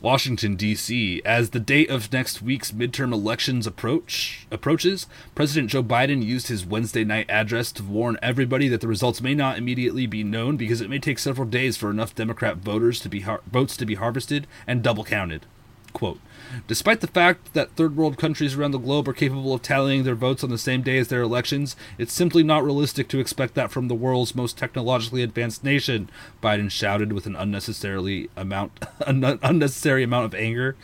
[0.00, 1.20] Washington D.C.
[1.26, 6.64] As the date of next week's midterm elections approach approaches, President Joe Biden used his
[6.64, 10.80] Wednesday night address to warn everybody that the results may not immediately be known because
[10.80, 13.96] it may take several days for enough Democrat voters to be har- votes to be
[13.96, 15.44] harvested and double counted.
[15.92, 16.18] Quote,
[16.66, 20.14] Despite the fact that third world countries around the globe are capable of tallying their
[20.14, 23.70] votes on the same day as their elections, it's simply not realistic to expect that
[23.70, 26.10] from the world's most technologically advanced nation,
[26.42, 28.72] Biden shouted with an unnecessarily amount
[29.06, 30.76] an unnecessary amount of anger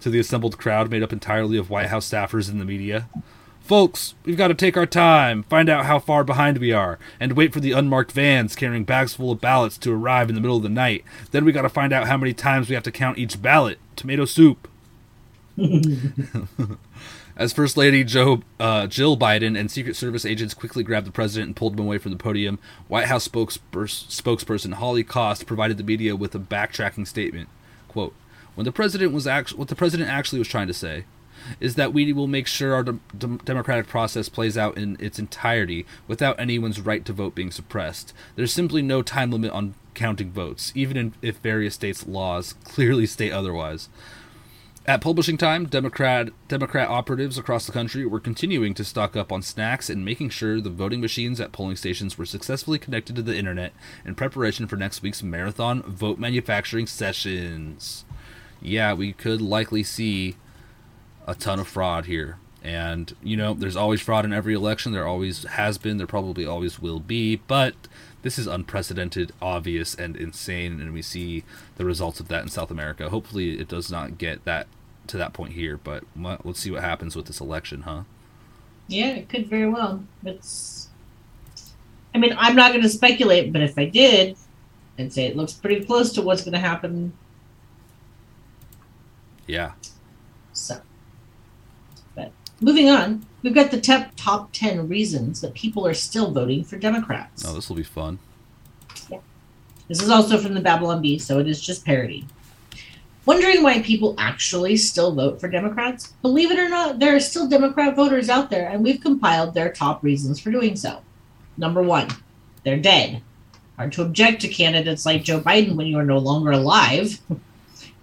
[0.00, 3.08] to the assembled crowd made up entirely of White House staffers and the media.
[3.60, 7.34] Folks, we've got to take our time, find out how far behind we are, and
[7.34, 10.56] wait for the unmarked vans carrying bags full of ballots to arrive in the middle
[10.56, 11.04] of the night.
[11.30, 13.78] Then we got to find out how many times we have to count each ballot.
[13.94, 14.66] Tomato soup.
[17.36, 21.48] As First Lady Joe uh, Jill Biden and Secret Service agents quickly grabbed the president
[21.48, 22.58] and pulled him away from the podium,
[22.88, 27.48] White House spokesperson Holly Cost provided the media with a backtracking statement.
[27.88, 28.14] "Quote:
[28.54, 31.04] When the president was act- what the president actually was trying to say."
[31.58, 35.18] Is that we will make sure our de- de- democratic process plays out in its
[35.18, 38.12] entirety without anyone's right to vote being suppressed.
[38.36, 43.06] There's simply no time limit on counting votes, even in, if various states' laws clearly
[43.06, 43.88] state otherwise.
[44.86, 49.42] At publishing time, Democrat Democrat operatives across the country were continuing to stock up on
[49.42, 53.36] snacks and making sure the voting machines at polling stations were successfully connected to the
[53.36, 53.74] internet
[54.06, 58.04] in preparation for next week's marathon vote manufacturing sessions.
[58.62, 60.36] Yeah, we could likely see
[61.26, 62.38] a ton of fraud here.
[62.62, 64.92] And, you know, there's always fraud in every election.
[64.92, 65.96] There always has been.
[65.96, 67.36] There probably always will be.
[67.36, 67.74] But
[68.22, 70.80] this is unprecedented, obvious, and insane.
[70.80, 71.44] And we see
[71.76, 73.08] the results of that in South America.
[73.08, 74.66] Hopefully, it does not get that
[75.06, 78.02] to that point here, but let's see what happens with this election, huh?
[78.86, 80.04] Yeah, it could very well.
[80.24, 80.88] It's.
[82.14, 84.36] I mean, I'm not going to speculate, but if I did,
[84.98, 87.12] I'd say it looks pretty close to what's going to happen.
[89.46, 89.72] Yeah.
[90.52, 90.80] So,
[92.60, 96.78] moving on, we've got the top top ten reasons that people are still voting for
[96.78, 97.44] Democrats.
[97.46, 98.18] Oh, this will be fun.
[99.10, 99.18] Yeah.
[99.88, 102.26] This is also from the Babylon Bee, so it is just parody.
[103.26, 106.14] Wondering why people actually still vote for Democrats?
[106.22, 109.72] Believe it or not, there are still Democrat voters out there, and we've compiled their
[109.72, 111.00] top reasons for doing so.
[111.58, 112.08] Number one,
[112.64, 113.22] they're dead.
[113.76, 117.20] Hard to object to candidates like Joe Biden when you are no longer alive.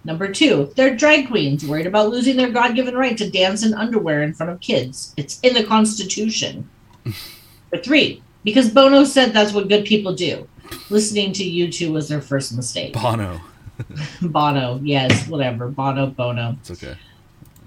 [0.04, 3.74] Number two, they're drag queens worried about losing their God given right to dance in
[3.74, 5.12] underwear in front of kids.
[5.16, 6.68] It's in the Constitution.
[7.04, 10.48] Number three, because Bono said that's what good people do.
[10.90, 12.94] Listening to U2 was their first mistake.
[12.94, 13.40] Bono.
[14.22, 15.68] Bono, yes, whatever.
[15.68, 16.56] Bono, Bono.
[16.60, 16.96] It's okay.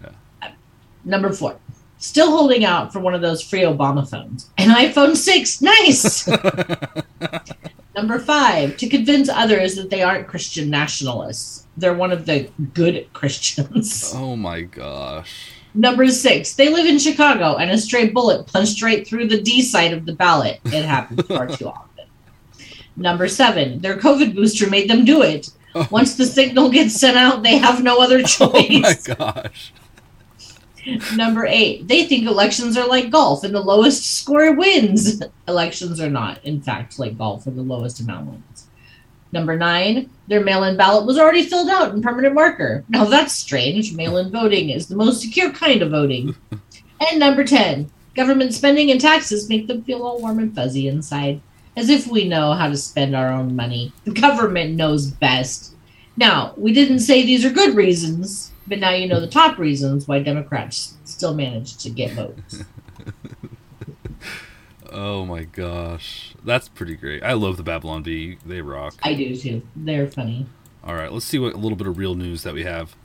[0.03, 0.51] Yeah.
[1.05, 1.57] Number four,
[1.97, 4.49] still holding out for one of those free Obama phones.
[4.57, 6.27] An iPhone 6, nice!
[7.95, 11.67] Number five, to convince others that they aren't Christian nationalists.
[11.81, 14.13] They're one of the good Christians.
[14.21, 15.51] Oh my gosh.
[15.73, 19.61] Number six, they live in Chicago and a stray bullet punched right through the D
[19.61, 20.59] side of the ballot.
[20.65, 22.05] It happens far too often.
[22.95, 25.49] Number seven, their COVID booster made them do it.
[25.89, 28.51] Once the signal gets sent out, they have no other choice.
[28.53, 29.73] Oh my gosh.
[31.15, 35.21] Number eight, they think elections are like golf and the lowest score wins.
[35.47, 38.43] elections are not, in fact, like golf and the lowest amount wins.
[39.33, 42.83] Number nine, their mail in ballot was already filled out in permanent marker.
[42.89, 43.93] Now that's strange.
[43.93, 46.35] Mail in voting is the most secure kind of voting.
[47.09, 51.41] and number 10, government spending and taxes make them feel all warm and fuzzy inside,
[51.77, 53.93] as if we know how to spend our own money.
[54.03, 55.75] The government knows best.
[56.17, 60.07] Now, we didn't say these are good reasons, but now you know the top reasons
[60.07, 62.63] why Democrats still manage to get votes.
[64.91, 66.33] oh my gosh.
[66.43, 67.23] That's pretty great.
[67.23, 68.37] I love the Babylon Bee.
[68.45, 68.95] They rock.
[69.03, 69.61] I do too.
[69.75, 70.45] They're funny.
[70.83, 72.95] All right, let's see what a little bit of real news that we have.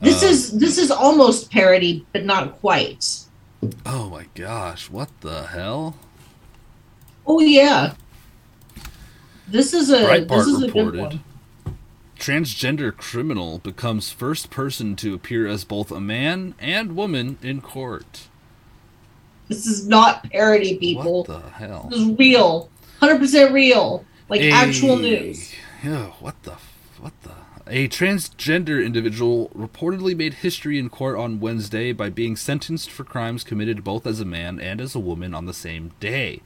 [0.00, 3.20] This uh, is this is almost parody, but not quite.
[3.86, 5.96] Oh my gosh, what the hell?
[7.26, 7.94] Oh yeah.
[9.46, 10.88] This is a Breitbart this is reported.
[10.88, 11.24] a good one
[12.22, 18.28] transgender criminal becomes first person to appear as both a man and woman in court.
[19.52, 21.24] This is not parody, people.
[21.24, 21.88] What the hell?
[21.90, 25.52] This is real, hundred percent real, like a, actual news.
[25.84, 26.56] Yeah, what the,
[26.98, 27.32] what the?
[27.66, 33.44] A transgender individual reportedly made history in court on Wednesday by being sentenced for crimes
[33.44, 36.40] committed both as a man and as a woman on the same day.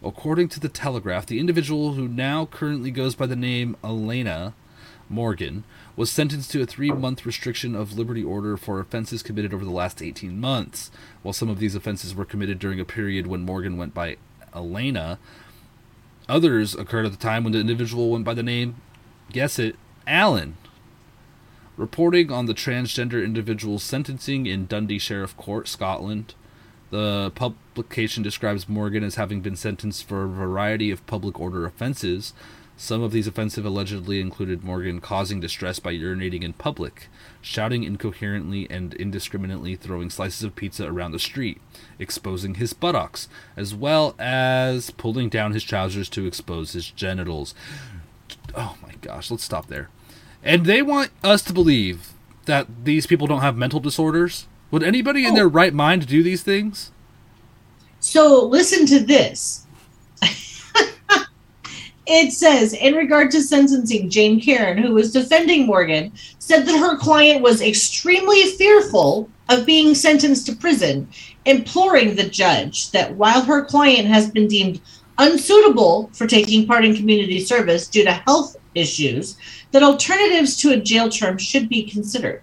[0.00, 4.54] According to the Telegraph, the individual who now currently goes by the name Elena
[5.08, 5.64] Morgan,
[5.96, 9.70] was sentenced to a three month restriction of liberty order for offenses committed over the
[9.70, 10.90] last 18 months.
[11.22, 14.16] While some of these offenses were committed during a period when Morgan went by
[14.54, 15.18] Elena,
[16.28, 18.76] others occurred at the time when the individual went by the name,
[19.32, 19.76] guess it,
[20.06, 20.56] Alan.
[21.76, 26.34] Reporting on the transgender individual's sentencing in Dundee Sheriff Court, Scotland,
[26.90, 32.34] the publication describes Morgan as having been sentenced for a variety of public order offenses,
[32.76, 37.08] some of these offensive allegedly included Morgan causing distress by urinating in public,
[37.40, 41.60] shouting incoherently and indiscriminately throwing slices of pizza around the street,
[41.98, 47.54] exposing his buttocks, as well as pulling down his trousers to expose his genitals.
[48.56, 49.88] Oh my gosh, let's stop there.
[50.42, 52.12] And they want us to believe
[52.46, 54.46] that these people don't have mental disorders?
[54.70, 55.50] Would anybody in their oh.
[55.50, 56.90] right mind do these things?
[58.00, 59.66] So listen to this.
[62.14, 66.98] It says, in regard to sentencing, Jane Karen, who was defending Morgan, said that her
[66.98, 71.08] client was extremely fearful of being sentenced to prison,
[71.46, 74.82] imploring the judge that while her client has been deemed
[75.16, 79.38] unsuitable for taking part in community service due to health issues,
[79.70, 82.42] that alternatives to a jail term should be considered.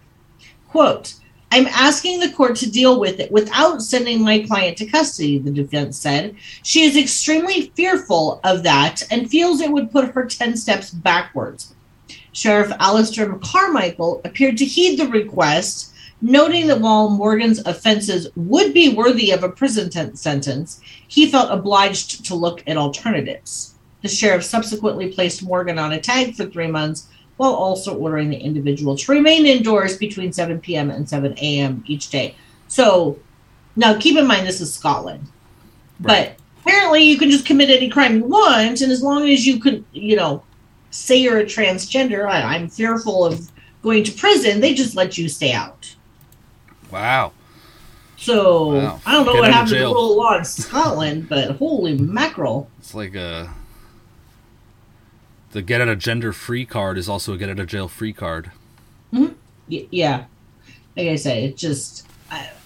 [0.67, 1.13] Quote,
[1.51, 5.49] I'm asking the court to deal with it without sending my client to custody, the
[5.49, 6.35] defense said.
[6.63, 11.73] She is extremely fearful of that and feels it would put her 10 steps backwards.
[12.31, 18.93] Sheriff Alistair Carmichael appeared to heed the request, noting that while Morgan's offenses would be
[18.93, 23.73] worthy of a prison t- sentence, he felt obliged to look at alternatives.
[24.03, 27.07] The sheriff subsequently placed Morgan on a tag for three months
[27.39, 30.91] while also ordering the individual to remain indoors between 7 p.m.
[30.91, 31.81] and 7 a.m.
[31.87, 32.35] each day.
[32.67, 33.17] So
[33.77, 35.25] now keep in mind this is Scotland.
[36.01, 36.35] Right.
[36.35, 39.57] But apparently you can just commit any crime you want, and as long as you
[39.57, 40.43] can, you know,
[40.91, 43.49] say you're a transgender, I, am fearful of
[43.83, 45.95] going to prison, they just let you stay out.
[46.91, 47.31] Wow.
[48.17, 49.01] So wow.
[49.05, 52.69] I don't know Get what happened to the law in Scotland, but holy mackerel.
[52.79, 53.49] It's like a
[55.51, 58.13] the get out of gender free card is also a get out of jail free
[58.13, 58.51] card.
[59.13, 59.33] Mm-hmm.
[59.67, 60.25] Yeah,
[60.97, 62.07] like I say, it just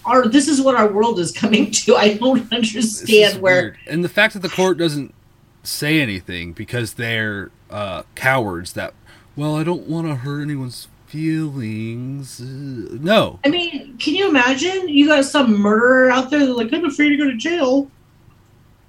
[0.04, 1.96] our this is what our world is coming to.
[1.96, 3.78] I don't understand where weird.
[3.86, 5.14] and the fact that the court doesn't
[5.62, 8.72] say anything because they're uh, cowards.
[8.74, 8.94] That
[9.36, 12.40] well, I don't want to hurt anyone's feelings.
[12.40, 14.88] Uh, no, I mean, can you imagine?
[14.88, 17.90] You got some murderer out there like I'm afraid to go to jail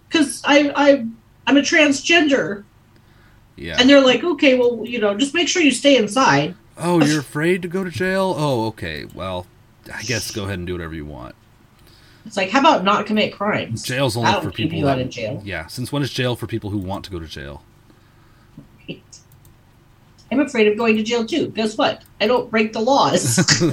[0.07, 1.05] because I I
[1.47, 2.63] I'm a transgender.
[3.55, 3.77] Yeah.
[3.79, 6.55] And they're like, okay, well, you know, just make sure you stay inside.
[6.77, 8.35] Oh, you're afraid to go to jail?
[8.37, 9.05] Oh, okay.
[9.13, 9.47] Well,
[9.93, 11.35] I guess go ahead and do whatever you want.
[12.25, 13.83] It's like, how about not commit crimes?
[13.83, 15.41] Jail's only for people you out of jail.
[15.45, 17.63] Yeah, since when is jail for people who want to go to jail?
[20.31, 21.49] I'm afraid of going to jail too.
[21.49, 22.01] Guess what?
[22.19, 23.37] I don't break the laws.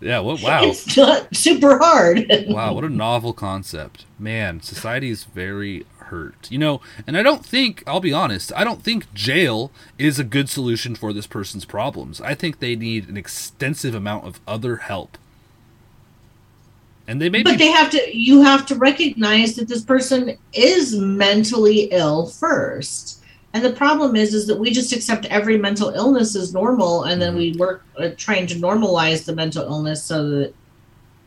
[0.00, 0.64] yeah, well, wow.
[0.64, 2.26] It's not super hard.
[2.48, 4.04] wow, what a novel concept.
[4.18, 6.50] Man, society is very hurt.
[6.50, 10.24] You know, and I don't think, I'll be honest, I don't think jail is a
[10.24, 12.20] good solution for this person's problems.
[12.20, 15.18] I think they need an extensive amount of other help.
[17.08, 20.38] And they may but be, they have to you have to recognize that this person
[20.52, 25.88] is mentally ill first and the problem is is that we just accept every mental
[25.88, 30.28] illness as normal and then we work uh, trying to normalize the mental illness so
[30.28, 30.54] that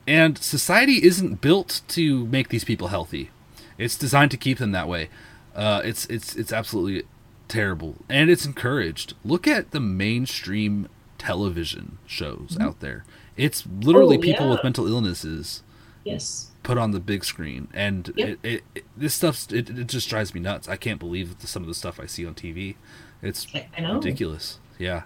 [0.08, 3.30] and society isn't built to make these people healthy.
[3.78, 5.10] It's designed to keep them that way.
[5.56, 7.04] Uh, it's it's it's absolutely
[7.48, 9.14] terrible, and it's encouraged.
[9.24, 13.04] Look at the mainstream television shows out there.
[13.38, 14.52] It's literally Oh, people yeah.
[14.54, 15.64] with mental illnesses
[16.04, 18.30] yes put on the big screen, and Yep.
[18.30, 20.68] it, it, it this stuff it, it just drives me nuts.
[20.68, 22.76] I can't believe the, some of the stuff I see on TV.
[23.22, 24.60] It's I, I know ridiculous.
[24.80, 25.04] Yeah,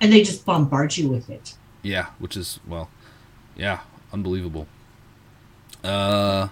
[0.00, 2.90] and they just bombard you with it yeah, which is well,
[3.56, 3.80] yeah,
[4.12, 4.66] unbelievable.
[5.84, 6.48] Uh,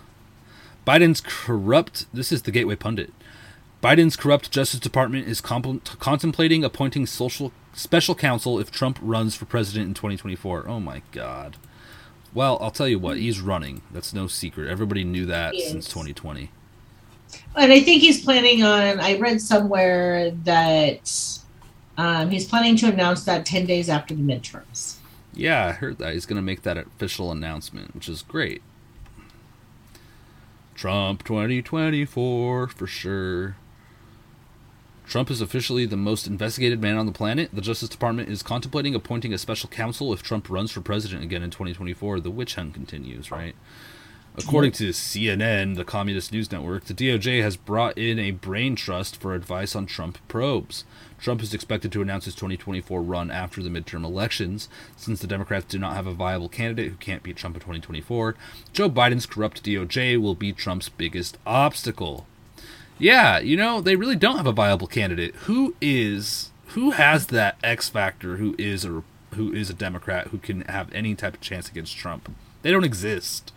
[0.87, 2.07] Biden's corrupt.
[2.15, 3.13] This is the Gateway Pundit.
[3.83, 9.45] Biden's corrupt Justice Department is comp- contemplating appointing social special counsel if Trump runs for
[9.45, 10.67] president in 2024.
[10.69, 11.57] Oh my God.
[12.33, 13.17] Well, I'll tell you what.
[13.19, 13.83] He's running.
[13.91, 14.69] That's no secret.
[14.69, 15.93] Everybody knew that He since is.
[15.93, 16.51] 2020.
[17.57, 21.11] and i think he's planning on i read somewhere that
[21.99, 24.97] um, he's planning to announce that 10 days after the midterms
[25.35, 26.13] Yeah, I heard that.
[26.15, 28.63] He's going to make that official announcement, which is great.
[30.77, 33.57] Trump 2024 for sure.
[35.07, 37.49] Trump is officially the most investigated man on the planet.
[37.53, 41.43] The Justice Department is contemplating appointing a special counsel if Trump runs for president again
[41.43, 42.21] in 2024.
[42.21, 43.55] The witch hunt continues, right?
[44.37, 49.17] According to CNN, the communist news network, the DOJ has brought in a brain trust
[49.17, 50.85] for advice on Trump probes.
[51.19, 54.69] Trump is expected to announce his 2024 run after the midterm elections.
[54.97, 58.35] Since the Democrats do not have a viable candidate who can't beat Trump in 2024,
[58.73, 62.27] Joe Biden's corrupt DOJ will be Trump's biggest obstacle.
[62.99, 65.35] Yeah, you know, they really don't have a viable candidate.
[65.47, 69.03] Who is who has that X factor who is a
[69.35, 72.35] who is a Democrat who can have any type of chance against Trump?
[72.63, 73.53] They don't exist.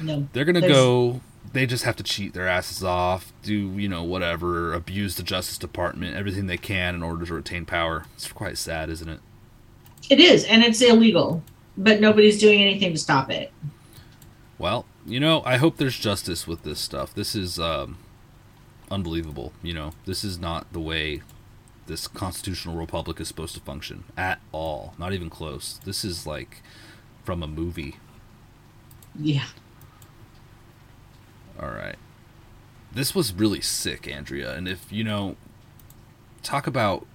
[0.00, 1.20] no They're gonna go.
[1.52, 5.56] They just have to cheat their asses off, do you know whatever, abuse the Justice
[5.58, 8.04] Department, everything they can in order to retain power.
[8.14, 9.20] It's quite sad, isn't it?
[10.10, 11.42] it is and it's illegal
[11.76, 13.52] but nobody's doing anything to stop it
[14.58, 17.14] Well, you know, I hope there's justice with this stuff.
[17.14, 17.98] This is um,
[18.90, 19.52] unbelievable.
[19.62, 21.22] You know, this is not the way
[21.86, 24.94] this constitutional republic is supposed to function at all.
[24.98, 25.80] Not even close.
[25.84, 26.62] This is like
[27.24, 27.96] from a movie.
[29.18, 29.46] yeah
[31.60, 31.96] All right.
[32.92, 34.54] This was really sick, Andrea.
[34.54, 35.36] And if you know,
[36.42, 37.06] talk about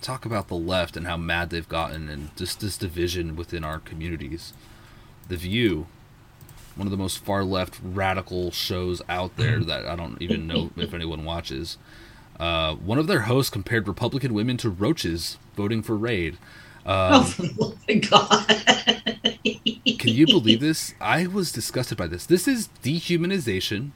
[0.00, 3.78] talk about the left and how mad they've gotten, and just this division within our
[3.80, 4.52] communities.
[5.28, 5.86] The View,
[6.76, 10.70] one of the most far left radical shows out there that I don't even know
[10.76, 11.76] if anyone watches.
[12.38, 16.38] Uh, one of their hosts compared Republican women to roaches voting for Raid.
[16.88, 19.28] Oh, Um, for the love of god
[19.98, 20.94] Can you believe this?
[21.00, 22.26] I was disgusted by this.
[22.26, 23.90] This is dehumanization.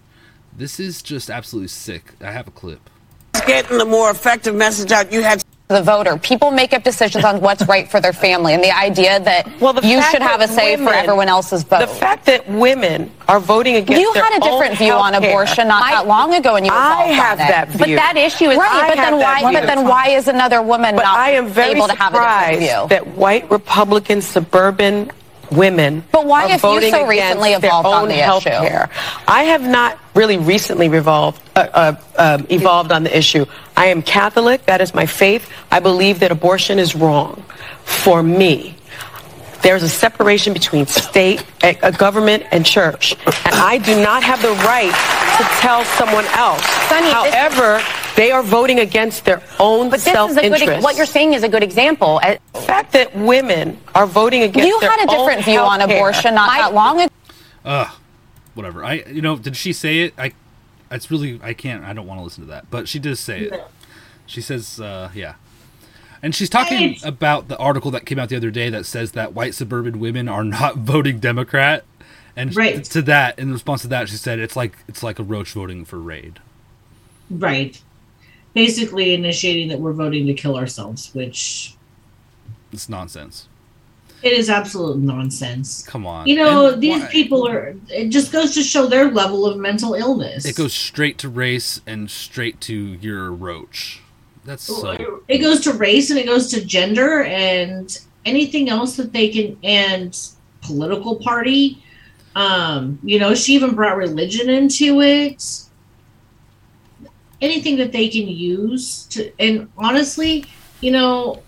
[0.57, 2.15] This is just absolutely sick.
[2.21, 2.91] I have a clip.
[3.47, 5.13] getting the more effective message out.
[5.13, 6.17] You had the voter.
[6.19, 9.73] People make up decisions on what's right for their family, and the idea that Well,
[9.73, 11.81] the you should have a say for women- everyone else's vote.
[11.81, 15.83] the fact that women are voting against you had a different view on abortion not
[15.91, 18.89] that long ago, and you I have that But that issue is right.
[18.89, 19.43] But then why?
[19.53, 22.19] But then why is another woman But not I am very able to have a
[22.19, 22.89] different view?
[22.89, 25.11] that white Republican suburban
[25.51, 28.51] women But why have you so recently evolved on the issue?
[28.51, 28.89] care.
[29.29, 33.45] I have not really recently revolved, uh, uh, um, evolved on the issue.
[33.77, 34.65] I am Catholic.
[34.67, 35.51] That is my faith.
[35.71, 37.43] I believe that abortion is wrong
[37.85, 38.77] for me.
[39.63, 43.15] There's a separation between state, a, government, and church.
[43.45, 44.93] And I do not have the right
[45.39, 46.65] to tell someone else.
[46.89, 47.81] Sonny, However,
[48.17, 50.83] they are voting against their own But this is a good.
[50.83, 52.21] What you're saying is a good example.
[52.23, 55.81] Uh, The fact that women are voting against You their had a different view on
[55.81, 57.13] abortion not that long ago.
[57.65, 57.89] Ugh,
[58.55, 58.85] whatever.
[58.85, 60.15] I you know did she say it?
[60.19, 60.33] I
[60.91, 62.71] it's really I can't I don't want to listen to that.
[62.71, 63.61] But she does say it.
[64.27, 65.35] She says uh, yeah.
[66.23, 69.13] And she's talking It's- about the article that came out the other day that says
[69.13, 71.85] that white suburban women are not voting Democrat.
[72.37, 72.83] And Right.
[72.85, 75.85] to that, in response to that, she said it's like it's like a roach voting
[75.85, 76.39] for Raid.
[77.31, 77.81] right
[78.55, 81.75] basically initiating that we're voting to kill ourselves which
[82.73, 83.49] It's nonsense.
[84.23, 86.27] it is absolute nonsense Come on.
[86.27, 89.59] you know And these why- people are it just goes to show their level of
[89.59, 94.01] mental illness It goes straight to race and straight to your roach.
[94.45, 95.23] That's so.
[95.29, 99.57] it goes to race and it goes to gender and anything else that they can
[99.63, 100.19] and
[100.63, 101.83] political party
[102.37, 105.45] um you know she even brought religion into it
[107.43, 110.45] anything that they can use to and honestly
[110.81, 111.43] you know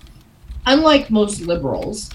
[0.67, 2.11] unlike most liberals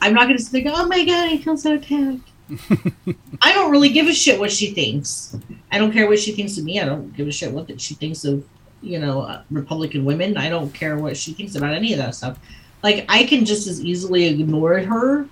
[0.00, 2.30] i'm not going to think oh my god i feel so attacked
[3.42, 5.36] i don't really give a shit what she thinks.
[5.72, 6.78] I don't care what she thinks of me.
[6.80, 8.44] I don't give a shit what she thinks of
[8.82, 10.36] you know uh, republican women.
[10.36, 12.38] I don't care what she thinks about any of that stuff.
[12.82, 15.26] Like i can just as easily ignore her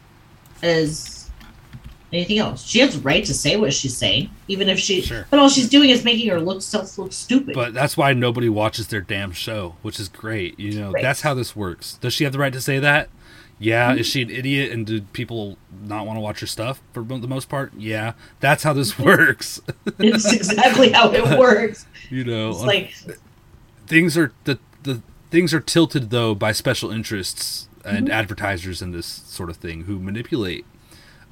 [0.62, 1.21] as
[2.12, 2.64] anything else.
[2.64, 5.00] She has the right to say what she's saying, even if she.
[5.00, 5.26] Sure.
[5.30, 7.54] But all she's doing is making her look self look stupid.
[7.54, 10.58] But that's why nobody watches their damn show, which is great.
[10.58, 11.02] You know, right.
[11.02, 11.94] that's how this works.
[11.94, 13.08] Does she have the right to say that?
[13.58, 13.90] Yeah.
[13.90, 14.00] Mm-hmm.
[14.00, 14.72] Is she an idiot?
[14.72, 17.72] And do people not want to watch her stuff for the most part?
[17.76, 18.12] Yeah.
[18.40, 19.60] That's how this works.
[19.98, 21.86] it's exactly how it works.
[22.10, 22.94] you know, it's like
[23.86, 28.12] things are the the things are tilted though by special interests and mm-hmm.
[28.12, 30.64] advertisers and this sort of thing who manipulate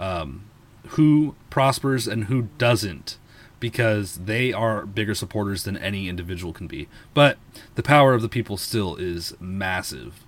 [0.01, 0.50] um,
[0.91, 3.18] who prospers and who doesn't
[3.61, 6.88] because they are bigger supporters than any individual can be.
[7.14, 7.38] But
[7.74, 10.24] the power of the people still is massive.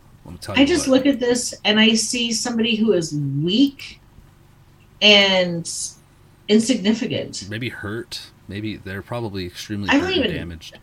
[0.51, 0.99] i just what.
[0.99, 4.01] look at this and I see somebody who is weak
[5.01, 5.69] and
[6.49, 7.49] insignificant.
[7.49, 8.31] Maybe hurt.
[8.47, 10.79] Maybe they're probably extremely I don't even, damaged.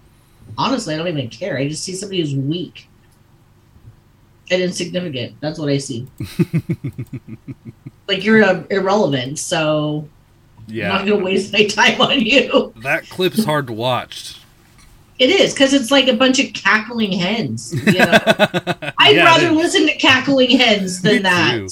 [0.58, 1.58] Honestly, I don't even care.
[1.58, 2.88] I just see somebody who's weak
[4.50, 5.36] and insignificant.
[5.40, 6.08] That's what I see.
[8.10, 10.10] like you're uh, irrelevant, so
[10.68, 12.74] yeah, I'm not gonna waste my time on you.
[12.78, 14.42] That clip's hard to watch.
[15.20, 17.74] It is because it's like a bunch of cackling hens.
[17.74, 18.06] You know?
[18.98, 21.56] I'd yeah, rather listen to cackling hens than that.
[21.56, 21.68] Too.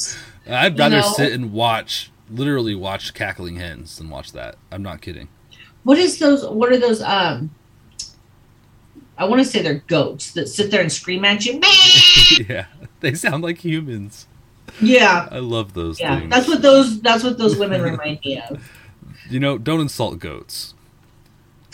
[0.49, 1.13] I'd rather you know?
[1.13, 4.55] sit and watch, literally watch cackling hens than watch that.
[4.71, 5.29] I'm not kidding.
[5.83, 6.45] What is those?
[6.45, 7.01] What are those?
[7.01, 7.49] Um,
[9.17, 11.61] I want to say they're goats that sit there and scream at you.
[12.49, 12.65] yeah,
[12.99, 14.27] they sound like humans.
[14.81, 15.99] Yeah, I love those.
[15.99, 16.31] Yeah, things.
[16.31, 18.71] that's what those that's what those women remind me of.
[19.29, 20.73] You know, don't insult goats.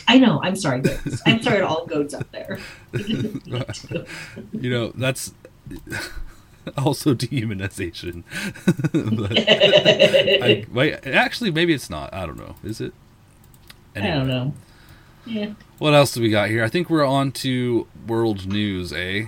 [0.07, 0.41] I know.
[0.41, 1.21] I'm sorry, goats.
[1.27, 2.57] I'm sorry to all goats out there.
[2.93, 5.35] you know, that's
[6.77, 8.23] also dehumanization.
[10.41, 12.11] I, wait, actually, maybe it's not.
[12.11, 12.55] I don't know.
[12.63, 12.93] Is it?
[13.95, 14.11] Anyway.
[14.11, 14.53] I don't know.
[15.25, 15.53] Yeah.
[15.77, 16.63] What else do we got here?
[16.63, 19.25] I think we're on to world news, eh?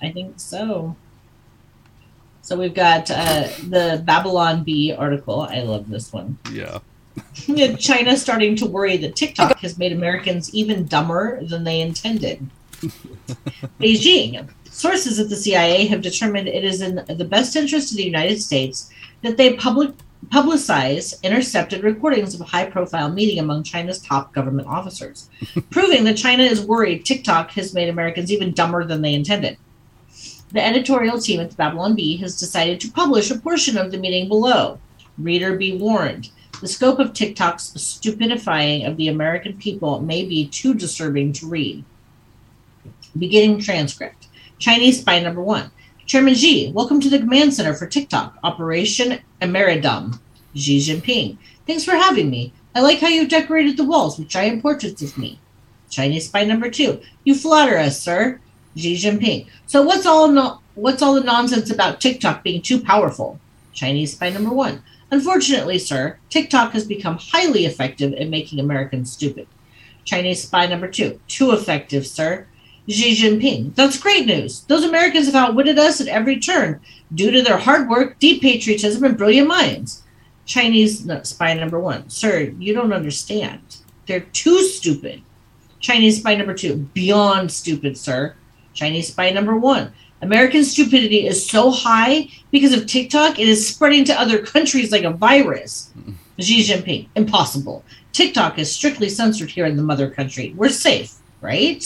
[0.00, 0.96] I think so.
[2.42, 5.42] So we've got uh, the Babylon Bee article.
[5.42, 6.38] I love this one.
[6.52, 6.80] Yeah.
[7.78, 12.46] China starting to worry that TikTok has made Americans even dumber than they intended.
[13.80, 14.48] Beijing.
[14.64, 18.40] Sources at the CIA have determined it is in the best interest of the United
[18.40, 18.90] States
[19.22, 19.92] that they public
[20.28, 25.28] publicize intercepted recordings of a high profile meeting among China's top government officers,
[25.70, 29.58] proving that China is worried TikTok has made Americans even dumber than they intended.
[30.52, 33.96] The editorial team at the Babylon Bee has decided to publish a portion of the
[33.96, 34.78] meeting below.
[35.16, 36.28] Reader be warned.
[36.60, 41.84] The scope of TikTok's stupidifying of the American people may be too disturbing to read.
[43.18, 44.28] Beginning transcript.
[44.58, 45.70] Chinese spy number one.
[46.04, 50.20] Chairman Xi, welcome to the command center for TikTok, Operation Emeridum.
[50.54, 52.52] Xi Jinping, thanks for having me.
[52.74, 55.40] I like how you've decorated the walls with giant portraits of me.
[55.88, 58.38] Chinese spy number two, you flatter us, sir.
[58.76, 59.46] Xi Jinping.
[59.66, 63.38] So what's all no- what's all the nonsense about TikTok being too powerful?
[63.72, 64.82] Chinese spy number one.
[65.10, 69.46] Unfortunately, sir, TikTok has become highly effective at making Americans stupid.
[70.04, 71.20] Chinese spy number two.
[71.28, 72.46] Too effective, sir.
[72.88, 73.74] Xi Jinping.
[73.74, 74.62] That's great news.
[74.62, 76.80] Those Americans have outwitted us at every turn
[77.14, 80.02] due to their hard work, deep patriotism, and brilliant minds.
[80.46, 82.08] Chinese spy number one.
[82.10, 83.60] Sir, you don't understand.
[84.06, 85.22] They're too stupid.
[85.78, 86.76] Chinese spy number two.
[86.94, 88.34] Beyond stupid, sir.
[88.74, 89.92] Chinese spy number one.
[90.22, 95.04] American stupidity is so high because of TikTok, it is spreading to other countries like
[95.04, 95.90] a virus.
[96.38, 97.08] Xi Jinping.
[97.16, 97.84] Impossible.
[98.12, 100.54] TikTok is strictly censored here in the mother country.
[100.56, 101.84] We're safe, right?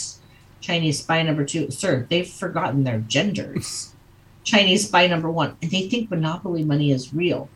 [0.60, 3.94] Chinese spy number two, sir, they've forgotten their genders.
[4.44, 7.48] Chinese spy number one, and they think monopoly money is real.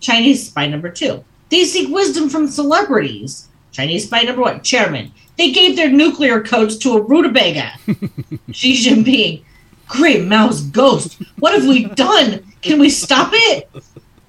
[0.00, 3.48] Chinese spy number two, they seek wisdom from celebrities.
[3.72, 7.72] Chinese spy number one, chairman, they gave their nuclear codes to a rutabaga.
[8.52, 9.44] Xi Jinping,
[9.88, 11.22] great Mao's ghost.
[11.38, 12.52] What have we done?
[12.62, 13.70] Can we stop it?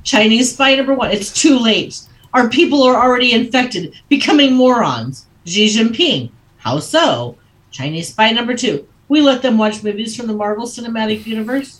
[0.03, 2.01] Chinese spy number one, it's too late.
[2.33, 5.25] Our people are already infected, becoming morons.
[5.45, 7.37] Xi Jinping, how so?
[7.71, 8.87] Chinese spy number two.
[9.07, 11.79] We let them watch movies from the Marvel Cinematic Universe.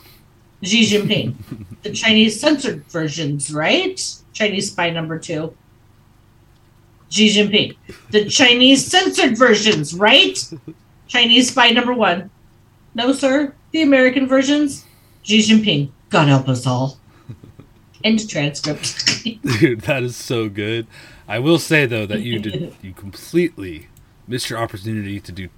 [0.64, 1.36] Xi Jinping.
[1.84, 4.02] the Chinese censored versions, right?
[4.34, 5.56] Chinese spy number two.
[7.10, 7.78] Xi Jinping.
[8.12, 10.38] The Chinese censored versions, right?
[11.08, 12.30] Chinese spy number one.
[12.96, 13.54] No, sir.
[13.72, 14.86] The American versions.
[15.24, 15.92] Xi Jinping.
[16.10, 16.98] God help us all.
[18.04, 19.24] End transcript.
[19.60, 20.88] Dude, that is so good.
[21.28, 23.88] I will say though that you did you completely
[24.28, 25.50] missed your opportunity to do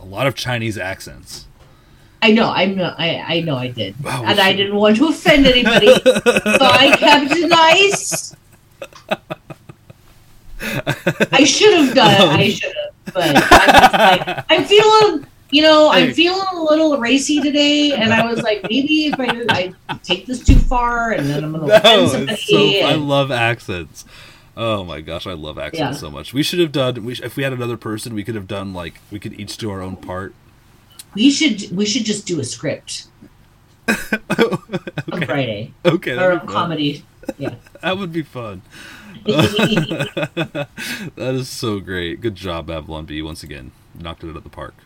[0.00, 1.46] a lot of Chinese accents.
[2.24, 5.08] I know, I know, I, I know, I did, wow, and I didn't want to
[5.08, 8.36] offend anybody, so I kept it nice.
[11.32, 12.20] I should have done it.
[12.20, 17.40] I should have, but I'm, like, I'm feeling, you know, I'm feeling a little racy
[17.40, 21.44] today, and I was like, maybe if I, I take this too far, and then
[21.44, 22.42] I'm gonna no, offend somebody.
[22.42, 22.86] So, and...
[22.86, 24.04] I love accents.
[24.56, 26.00] Oh my gosh, I love accents yeah.
[26.00, 26.34] so much.
[26.34, 27.04] We should have done.
[27.04, 29.70] We, if we had another person, we could have done like we could each do
[29.70, 30.34] our own part.
[31.14, 31.74] We should.
[31.74, 33.06] We should just do a script.
[33.88, 34.16] okay.
[35.10, 35.72] On Friday.
[35.84, 36.16] Okay.
[36.16, 37.04] Or a comedy.
[37.38, 37.54] Yeah.
[37.82, 38.62] that would be fun.
[39.24, 40.68] that
[41.16, 42.20] is so great.
[42.20, 43.22] Good job, Babylon Bee.
[43.22, 44.74] Once again, knocked it out of the park.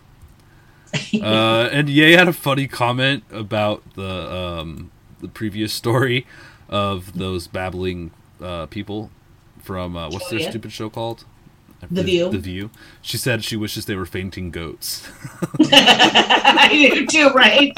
[1.22, 6.26] Uh, and Ye had a funny comment about the um, the previous story
[6.68, 9.10] of those babbling uh, people
[9.58, 11.24] from uh, what's their stupid show called?
[11.90, 12.30] The, View.
[12.30, 12.70] The View.
[13.02, 15.08] She said she wishes they were fainting goats.
[15.70, 17.72] I do too, right?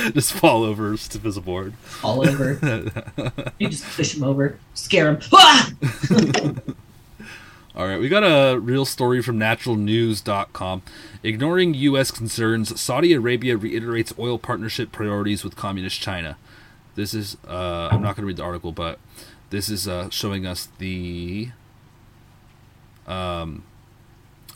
[0.14, 1.74] just fall over, stiff as a board.
[1.74, 2.58] Fall over.
[3.58, 5.20] you just push him over, scare him.
[7.74, 10.82] All right, we got a real story from naturalnews.com.
[11.22, 12.10] Ignoring U.S.
[12.10, 16.36] concerns, Saudi Arabia reiterates oil partnership priorities with Communist China.
[16.94, 18.98] This is, uh, I'm not going to read the article, but
[19.50, 21.50] this is uh, showing us the
[23.06, 23.64] um,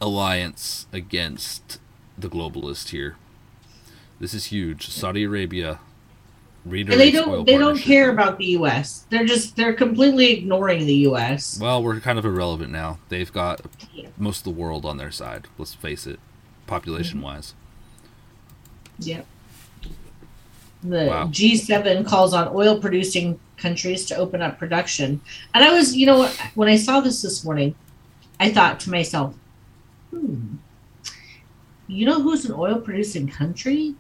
[0.01, 1.79] alliance against
[2.19, 3.17] the globalist here.
[4.21, 4.89] This is huge.
[4.89, 5.81] Saudi Arabia.
[6.67, 7.45] And they don't.
[7.45, 9.05] They don't care about the U.S.
[9.11, 9.55] They're just.
[9.55, 11.59] They're completely ignoring the U.S.
[11.61, 13.01] Well, we're kind of irrelevant now.
[13.11, 13.61] They've got
[14.17, 15.47] most of the world on their side.
[15.59, 16.19] Let's face it,
[16.67, 17.53] population-wise.
[18.99, 19.09] Mm-hmm.
[19.11, 19.27] Yep.
[20.85, 21.27] The wow.
[21.27, 25.21] G7 calls on oil-producing countries to open up production,
[25.53, 27.75] and I was, you know, when I saw this this morning,
[28.41, 29.35] I thought to myself,
[30.11, 30.57] "Hmm,
[31.89, 33.97] you know who's an oil-producing country?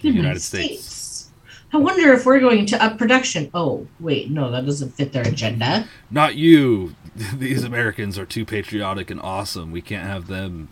[0.00, 0.84] The United, United States.
[0.84, 1.30] States.
[1.72, 3.50] I wonder if we're going to up production.
[3.54, 5.86] Oh, wait, no, that doesn't fit their agenda.
[6.10, 6.96] Not you.
[7.34, 9.70] These Americans are too patriotic and awesome.
[9.70, 10.68] We can't have them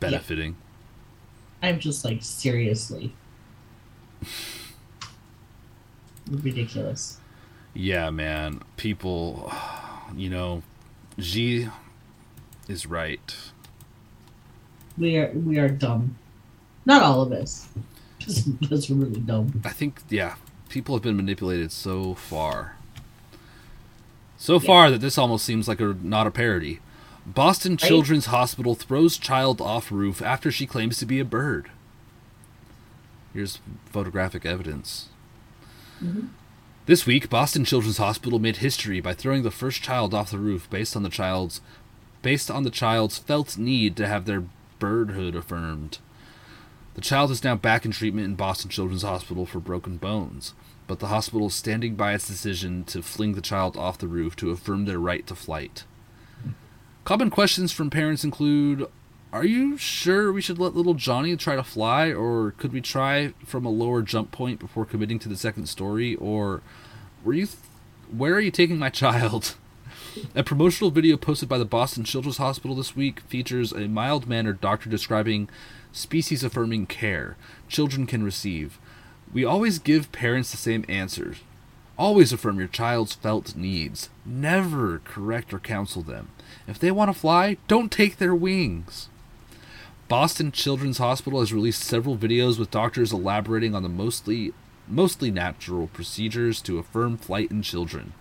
[0.00, 0.56] benefiting.
[1.62, 1.68] Yeah.
[1.68, 3.14] I'm just like, seriously.
[6.28, 7.18] Ridiculous.
[7.72, 8.62] Yeah, man.
[8.76, 9.52] People,
[10.16, 10.62] you know,
[11.18, 11.68] Xi
[12.68, 13.36] is right.
[14.96, 16.16] We are we are dumb.
[16.84, 17.68] Not all of us.
[18.70, 19.62] That's really dumb.
[19.64, 20.36] I think, yeah,
[20.68, 22.76] people have been manipulated so far.
[24.36, 24.66] So yeah.
[24.66, 26.80] far that this almost seems like a not a parody.
[27.26, 27.78] Boston right?
[27.78, 31.70] Children's Hospital throws child off roof after she claims to be a bird.
[33.32, 35.08] Here's photographic evidence.
[36.02, 36.26] Mm-hmm.
[36.86, 40.68] This week, Boston Children's Hospital made history by throwing the first child off the roof
[40.68, 41.60] based on the child's
[42.20, 44.44] based on the child's felt need to have their
[44.78, 45.98] birdhood affirmed.
[46.94, 50.54] The child is now back in treatment in Boston Children's Hospital for broken bones,
[50.86, 54.36] but the hospital is standing by its decision to fling the child off the roof
[54.36, 55.84] to affirm their right to flight.
[57.04, 58.86] Common questions from parents include
[59.32, 63.34] Are you sure we should let little Johnny try to fly, or could we try
[63.44, 66.14] from a lower jump point before committing to the second story?
[66.14, 66.62] Or
[67.24, 67.46] were you.
[67.46, 67.58] Th-
[68.16, 69.56] where are you taking my child?
[70.34, 74.60] A promotional video posted by the Boston Children's Hospital this week features a mild mannered
[74.60, 75.48] doctor describing
[75.94, 77.36] species affirming care
[77.68, 78.78] children can receive.
[79.32, 81.38] We always give parents the same answers.
[81.96, 84.10] Always affirm your child's felt needs.
[84.26, 86.30] Never correct or counsel them.
[86.66, 89.08] If they want to fly, don't take their wings.
[90.08, 94.52] Boston Children's Hospital has released several videos with doctors elaborating on the mostly
[94.86, 98.12] mostly natural procedures to affirm flight in children.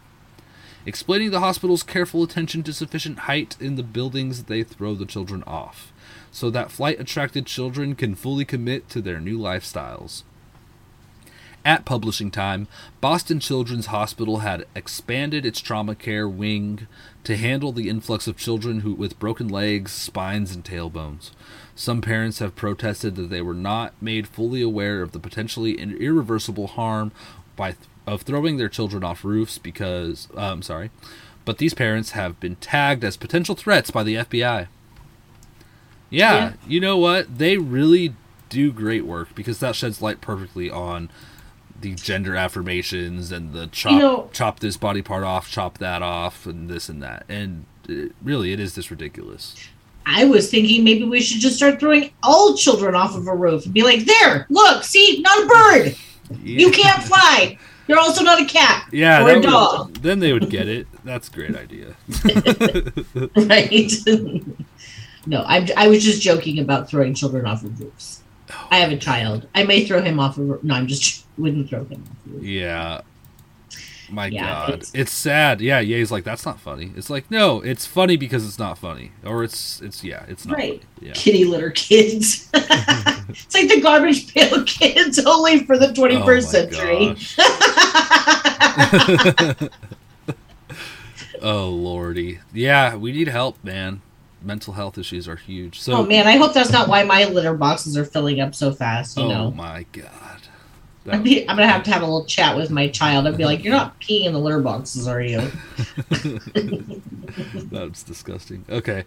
[0.86, 5.44] Explaining the hospital's careful attention to sufficient height in the buildings they throw the children
[5.44, 5.93] off
[6.34, 10.24] so that flight attracted children can fully commit to their new lifestyles.
[11.64, 12.68] At publishing time,
[13.00, 16.88] Boston Children's Hospital had expanded its trauma care wing
[17.24, 21.32] to handle the influx of children who, with broken legs, spines, and tailbones.
[21.76, 26.68] Some parents have protested that they were not made fully aware of the potentially irreversible
[26.68, 27.14] harm
[27.56, 27.76] by
[28.06, 30.90] of throwing their children off roofs because uh, I'm sorry,
[31.46, 34.68] but these parents have been tagged as potential threats by the FBI.
[36.14, 37.38] Yeah, yeah, you know what?
[37.38, 38.16] They really
[38.50, 41.10] do great work because that sheds light perfectly on
[41.82, 46.02] the gender affirmations and the chop you know, chop this body part off, chop that
[46.02, 47.26] off, and this and that.
[47.28, 49.56] And it, really, it is this ridiculous.
[50.06, 53.66] I was thinking maybe we should just start throwing all children off of a roof
[53.66, 55.96] and be like, "There, look, see, not a bird.
[56.44, 56.60] Yeah.
[56.60, 57.58] You can't fly."
[57.88, 58.88] You're also not a cat.
[58.94, 59.94] Yeah, or a that would- dog.
[59.96, 60.88] then they would get it.
[61.04, 61.96] That's a great idea.
[63.36, 63.92] right?
[65.26, 68.22] no, I'm, I was just joking about throwing children off of roofs.
[68.70, 69.48] I have a child.
[69.56, 70.64] I may throw him off of.
[70.64, 72.42] No, I'm just wouldn't throw him off.
[72.44, 73.02] Yeah.
[74.10, 75.60] My Yeah, God, it's- it's, sad.
[75.62, 76.92] Yeah, Ye's like that's not funny.
[76.96, 80.58] It's like no, it's funny because it's not funny, or it's it's yeah, it's not
[80.58, 80.84] Right.
[80.84, 81.08] funny.
[81.08, 81.14] Yeah.
[81.16, 82.48] Kitty litter kids.
[82.54, 87.16] it's like the garbage pail kids, only for the 21st Oh century.
[91.42, 94.02] Oh lordy, yeah, we need help, man.
[94.44, 95.80] Mental health issues are huge.
[95.80, 98.72] So, oh man, I hope that's not why my litter boxes are filling up so
[98.72, 99.18] fast.
[99.18, 100.42] You oh know, my God,
[101.10, 103.28] I'm, be- I'm gonna have to have a little chat with my child.
[103.28, 105.40] I'd be like, "You're not peeing in the litter boxes, are you?"
[107.72, 108.66] that's disgusting.
[108.70, 109.06] Okay,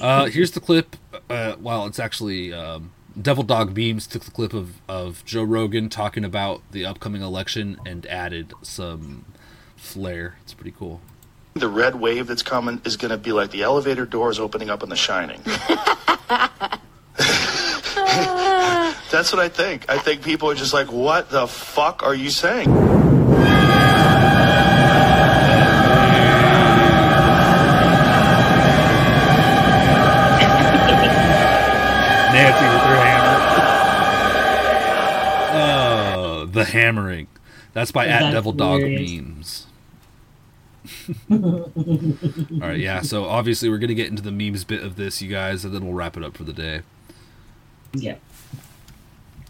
[0.00, 0.96] uh, here's the clip.
[1.28, 5.88] Uh, well, it's actually um, Devil Dog Memes took the clip of of Joe Rogan
[5.88, 9.24] talking about the upcoming election and added some
[9.76, 10.36] flair.
[10.42, 11.00] It's pretty cool.
[11.58, 14.82] The red wave that's coming is going to be like the elevator doors opening up
[14.82, 15.42] in The Shining.
[19.10, 19.88] That's what I think.
[19.88, 22.68] I think people are just like, what the fuck are you saying?
[32.32, 33.38] Nancy with her hammer.
[36.20, 37.28] Oh, the hammering.
[37.72, 38.82] That's by at Devil Dog.
[38.82, 39.67] Memes.
[41.30, 41.72] All
[42.60, 43.02] right, yeah.
[43.02, 45.84] So obviously we're gonna get into the memes bit of this, you guys, and then
[45.84, 46.82] we'll wrap it up for the day.
[47.92, 48.16] yeah.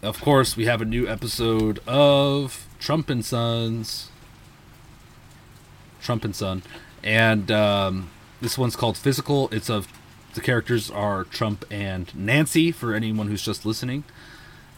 [0.01, 4.09] Of course, we have a new episode of Trump and Sons.
[6.01, 6.63] Trump and Son,
[7.03, 8.09] and um,
[8.39, 9.49] this one's called Physical.
[9.51, 9.87] It's of
[10.33, 14.05] the characters are Trump and Nancy for anyone who's just listening.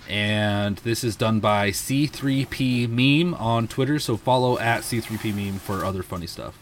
[0.10, 5.86] And this is done by C3P Meme on Twitter, so follow at C3P Meme for
[5.86, 6.58] other funny stuff.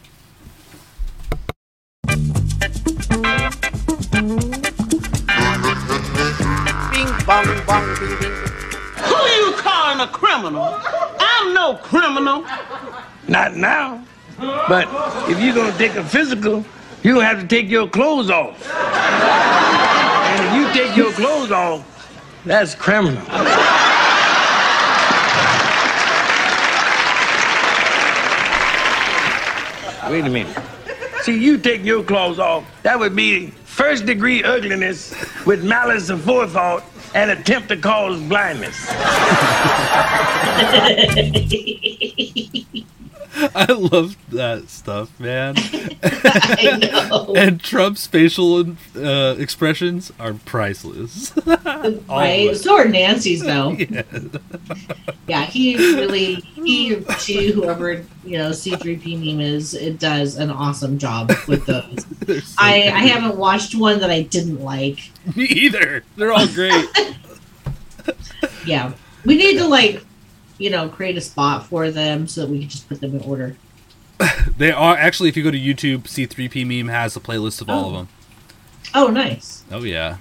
[8.98, 10.78] Who you calling a criminal?
[11.18, 12.44] I'm no criminal.
[13.28, 14.04] Not now.
[14.38, 14.88] But
[15.28, 16.64] if you're gonna take a physical,
[17.02, 18.56] you have to take your clothes off.
[18.72, 21.84] And if you take your clothes off,
[22.44, 23.22] that's criminal.
[30.10, 30.58] Wait a minute.
[31.22, 35.14] See, you take your clothes off, that would be first degree ugliness
[35.46, 36.84] with malice and forethought
[37.14, 38.76] and attempt to cause blindness.
[43.54, 45.54] I love that stuff, man.
[46.02, 46.78] I
[47.08, 47.34] know.
[47.34, 51.32] and Trump's facial uh, expressions are priceless.
[51.46, 52.54] right?
[52.54, 53.76] So are Nancy's though.
[55.26, 60.98] yeah, he really he to whoever you know C3P meme is, it does an awesome
[60.98, 62.04] job with those.
[62.46, 62.92] So I good.
[62.92, 65.10] I haven't watched one that I didn't like.
[65.34, 66.04] Me either.
[66.16, 66.84] They're all great.
[68.66, 68.92] Yeah,
[69.24, 70.04] we need to like
[70.60, 73.22] you know create a spot for them so that we can just put them in
[73.22, 73.56] order.
[74.56, 75.28] they are actually.
[75.28, 77.96] If you go to YouTube, C3P meme has a playlist of all of Oh.
[77.96, 78.08] them.
[78.94, 79.64] Oh, nice.
[79.72, 80.18] Oh yeah,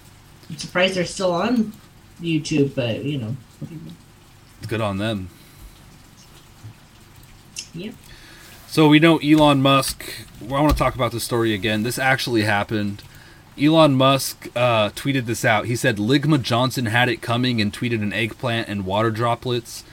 [0.50, 1.74] I'm surprised they're still on
[2.22, 3.36] YouTube, but you know,
[4.68, 5.30] good on them.
[7.74, 7.92] yeah.
[8.68, 10.06] So we know Elon Musk.
[10.42, 11.84] I want to talk about this story again.
[11.84, 13.02] This actually happened.
[13.60, 15.66] Elon Musk uh, tweeted this out.
[15.66, 19.84] He said Ligma Johnson had it coming and tweeted an eggplant and water droplets.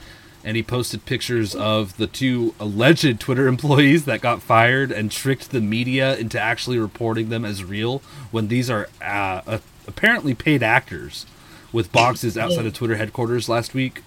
[0.43, 5.51] And he posted pictures of the two alleged Twitter employees that got fired and tricked
[5.51, 7.99] the media into actually reporting them as real
[8.31, 9.57] when these are uh, uh,
[9.87, 11.25] apparently paid actors
[11.73, 14.03] with boxes outside of Twitter headquarters last week.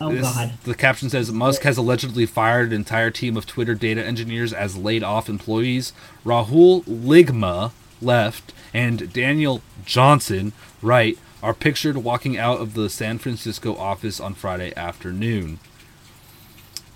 [0.00, 0.52] Oh This- God.
[0.64, 4.76] The caption says Musk has allegedly fired an entire team of Twitter data engineers as
[4.76, 5.92] laid off employees.
[6.24, 7.72] Rahul Ligma
[8.02, 14.32] left, and Daniel Johnson, right, are pictured walking out of the San Francisco office on
[14.32, 15.58] Friday afternoon.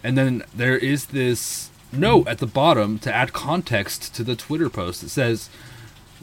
[0.03, 4.71] And then there is this note at the bottom to add context to the Twitter
[4.71, 5.03] post.
[5.03, 5.51] It says,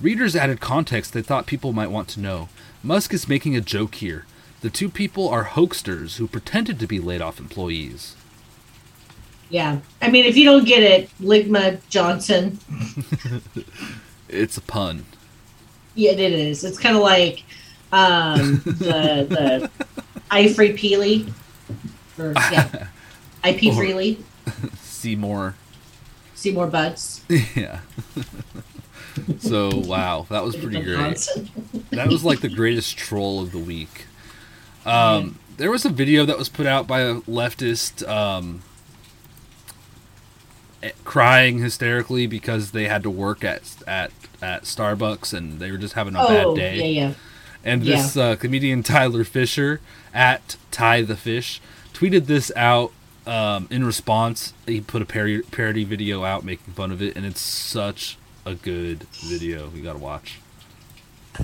[0.01, 2.49] Readers added context they thought people might want to know.
[2.81, 4.25] Musk is making a joke here.
[4.61, 8.15] The two people are hoaxsters who pretended to be laid off employees.
[9.49, 9.81] Yeah.
[10.01, 12.57] I mean, if you don't get it, Ligma Johnson,
[14.29, 15.05] It's a pun.
[15.93, 16.63] yeah, it is.
[16.63, 17.43] It's kind of like
[17.95, 19.71] um, the the
[20.31, 21.31] I free Peely,
[22.19, 22.87] or yeah,
[23.43, 24.19] IP Or- freely.
[24.79, 25.55] Seymour.
[26.35, 27.21] Seymour Buds.
[27.55, 27.79] yeah.
[29.39, 31.27] so wow, that was pretty great.
[31.91, 34.05] That was like the greatest troll of the week.
[34.85, 38.61] Um, there was a video that was put out by a leftist um,
[41.03, 45.93] crying hysterically because they had to work at at at Starbucks and they were just
[45.93, 46.77] having a Oh, bad day.
[46.91, 47.13] yeah, yeah.
[47.65, 49.81] And this uh, comedian Tyler Fisher
[50.13, 51.59] at Ty the Fish
[51.93, 52.91] tweeted this out
[53.25, 54.53] um, in response.
[54.67, 58.53] He put a parody, parody video out making fun of it, and it's such a
[58.53, 59.71] good video.
[59.73, 60.39] You gotta watch.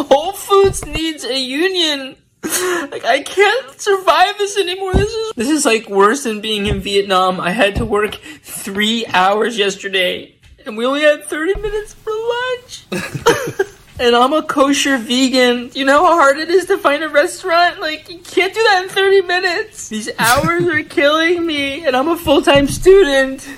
[0.00, 2.16] Whole Foods needs a union.
[2.42, 4.94] Like I can't survive this anymore.
[4.94, 7.40] This is this is like worse than being in Vietnam.
[7.40, 10.34] I had to work three hours yesterday,
[10.64, 12.86] and we only had thirty minutes for lunch.
[13.98, 15.70] and I'm a kosher vegan.
[15.74, 17.80] You know how hard it is to find a restaurant?
[17.80, 19.88] Like you can't do that in thirty minutes.
[19.88, 23.48] These hours are killing me, and I'm a full time student.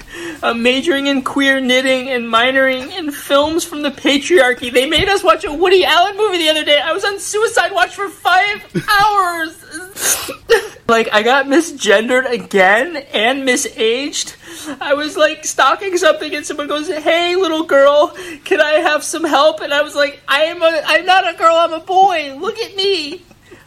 [0.43, 4.72] I'm majoring in queer knitting and minoring in films from the patriarchy.
[4.72, 6.80] They made us watch a Woody Allen movie the other day.
[6.80, 10.30] I was on suicide watch for five hours.
[10.88, 14.36] like I got misgendered again and misaged.
[14.80, 18.09] I was like stalking something and someone goes, "Hey little girl,
[18.44, 21.36] can I have some help?" And I was like, "I am a I'm not a
[21.36, 22.36] girl, I'm a boy.
[22.38, 23.22] Look at me."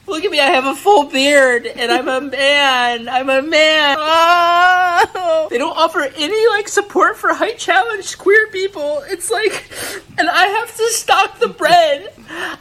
[0.06, 3.08] Look at me, I have a full beard and I'm a man.
[3.08, 3.95] I'm a man.
[3.99, 5.47] Ah!
[5.49, 9.01] They don't offer any like support for height challenged queer people.
[9.08, 9.72] It's like
[10.18, 12.14] and I have to stock the bread.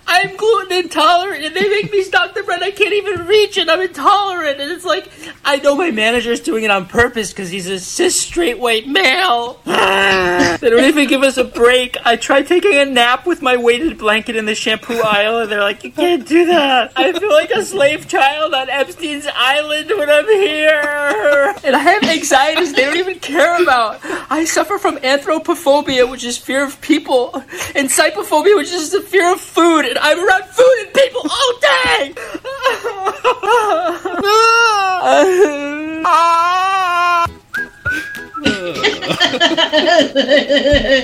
[0.06, 2.62] I'm gluten intolerant and they make me stock the bread.
[2.62, 3.68] I can't even reach it.
[3.68, 4.60] I'm intolerant.
[4.60, 5.10] And it's like
[5.44, 9.60] I know my manager's doing it on purpose because he's a cis straight white male.
[9.64, 11.96] they don't even give us a break.
[12.04, 15.60] I tried taking a nap with my weighted blanket in the shampoo aisle and they're
[15.60, 16.92] like, You can't do that.
[16.94, 21.54] I feel like a slave child on Epstein's island when I'm here.
[21.64, 24.00] And I have anxieties they don't even care about.
[24.30, 27.32] I suffer from anthropophobia, which is fear of people,
[27.76, 31.58] and cibophobia, which is the fear of food, and I'm around food and people all
[31.60, 32.14] day.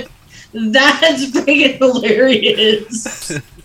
[0.53, 3.31] That's freaking hilarious.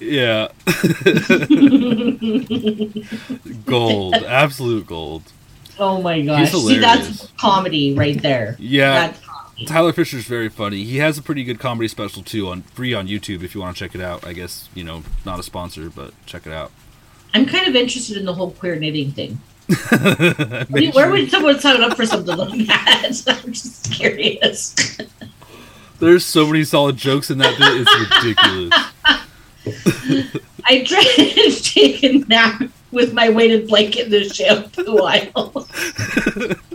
[0.00, 0.48] Yeah.
[3.66, 5.22] gold, absolute gold.
[5.78, 6.52] Oh my gosh.
[6.52, 8.56] See, that's comedy right there.
[8.58, 9.14] Yeah.
[9.66, 10.84] Tyler Fisher's very funny.
[10.84, 13.76] He has a pretty good comedy special too on free on YouTube if you want
[13.76, 14.26] to check it out.
[14.26, 16.72] I guess, you know, not a sponsor, but check it out.
[17.32, 19.40] I'm kind of interested in the whole queer knitting thing.
[20.70, 23.22] Make Where would someone sign up for something like that?
[23.44, 24.74] I'm just curious.
[26.00, 27.86] There's so many solid jokes in that bit.
[27.86, 28.74] It's ridiculous.
[30.66, 35.66] I tried to take a nap with my weighted blanket in the shampoo aisle.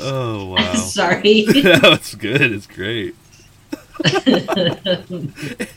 [0.00, 0.74] Oh wow.
[0.74, 1.44] Sorry.
[1.48, 2.52] no, it's good.
[2.52, 3.16] It's great.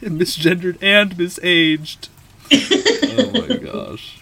[0.02, 2.10] Misgendered and misaged.
[2.54, 4.22] Oh my gosh.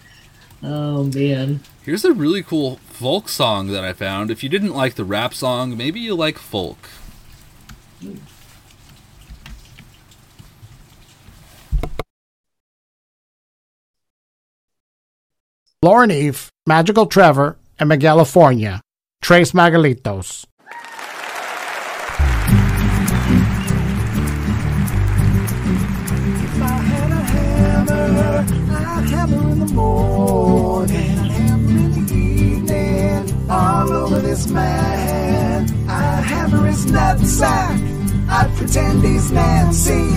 [0.63, 1.59] Oh man.
[1.83, 4.31] Here's a really cool folk song that I found.
[4.31, 6.89] If you didn't like the rap song, maybe you like folk.
[15.81, 18.81] Lauren Eve, Magical Trevor, and Megalifornia.
[19.21, 20.45] Trace Magalitos.
[33.51, 35.89] All over this man.
[35.89, 37.79] I hammer his nutsack,
[38.31, 40.07] I pretend he's Nancy.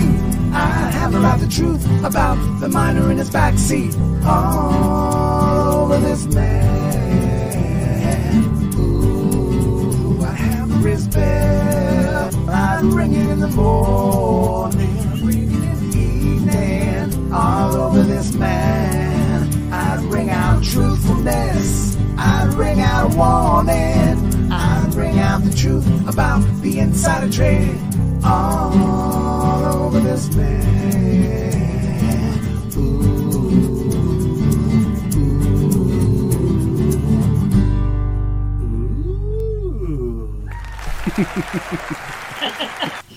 [0.53, 6.43] I hammer out the truth about the miner in his backseat, all over this man.
[8.75, 17.33] Ooh, I hammer his bell, I ring it in the morning, I in the evening,
[17.33, 19.73] all over this man.
[19.73, 26.77] I ring out truthfulness, I ring out warning, I ring out the truth about the
[26.77, 27.75] insider trade,
[28.25, 30.63] all over this man.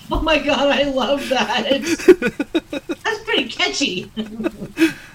[0.09, 1.67] Oh my god, I love that.
[3.03, 4.11] That's pretty catchy.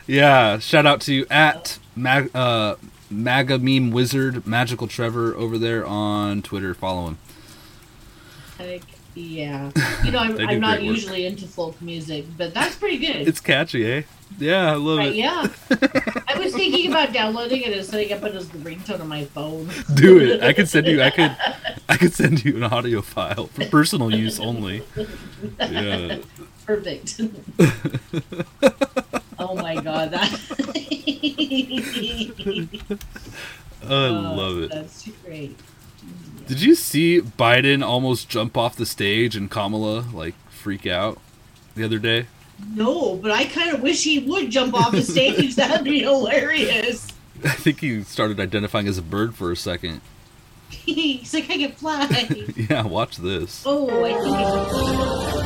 [0.07, 2.77] Yeah, shout out to you at Mag, uh,
[3.11, 6.75] Maga Meme Wizard Magical Trevor over there on Twitter.
[6.75, 7.19] Follow him.
[8.59, 8.85] Like,
[9.15, 9.71] yeah.
[10.05, 10.83] You know, I'm, I'm not work.
[10.83, 13.29] usually into folk music, but that's pretty good.
[13.29, 14.03] It's catchy, eh?
[14.39, 15.15] Yeah, I love Right, it.
[15.15, 15.47] yeah.
[16.29, 19.27] I was thinking about downloading it and setting up it as the ringtone on my
[19.27, 19.71] phone.
[19.95, 20.43] Do it.
[20.43, 21.01] I could send you.
[21.03, 21.37] I could.
[21.89, 24.83] I could send you an audio file for personal use only.
[25.61, 26.19] Yeah.
[26.67, 27.21] Perfect.
[29.39, 30.31] oh my god, that.
[33.85, 34.71] I love it.
[34.71, 35.59] That's too great.
[36.47, 41.19] Did you see Biden almost jump off the stage and Kamala like freak out
[41.75, 42.27] the other day?
[42.75, 45.57] No, but I kind of wish he would jump off the stage.
[45.57, 47.09] That'd be hilarious.
[47.45, 50.01] I think he started identifying as a bird for a second.
[50.71, 52.07] He's like, I can fly.
[52.57, 53.63] yeah, watch this.
[53.67, 55.43] Oh, I think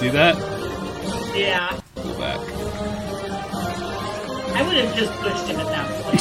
[0.00, 0.36] See that?
[1.34, 1.80] Yeah.
[1.94, 2.40] Go back.
[4.54, 6.20] I would have just pushed him at that point.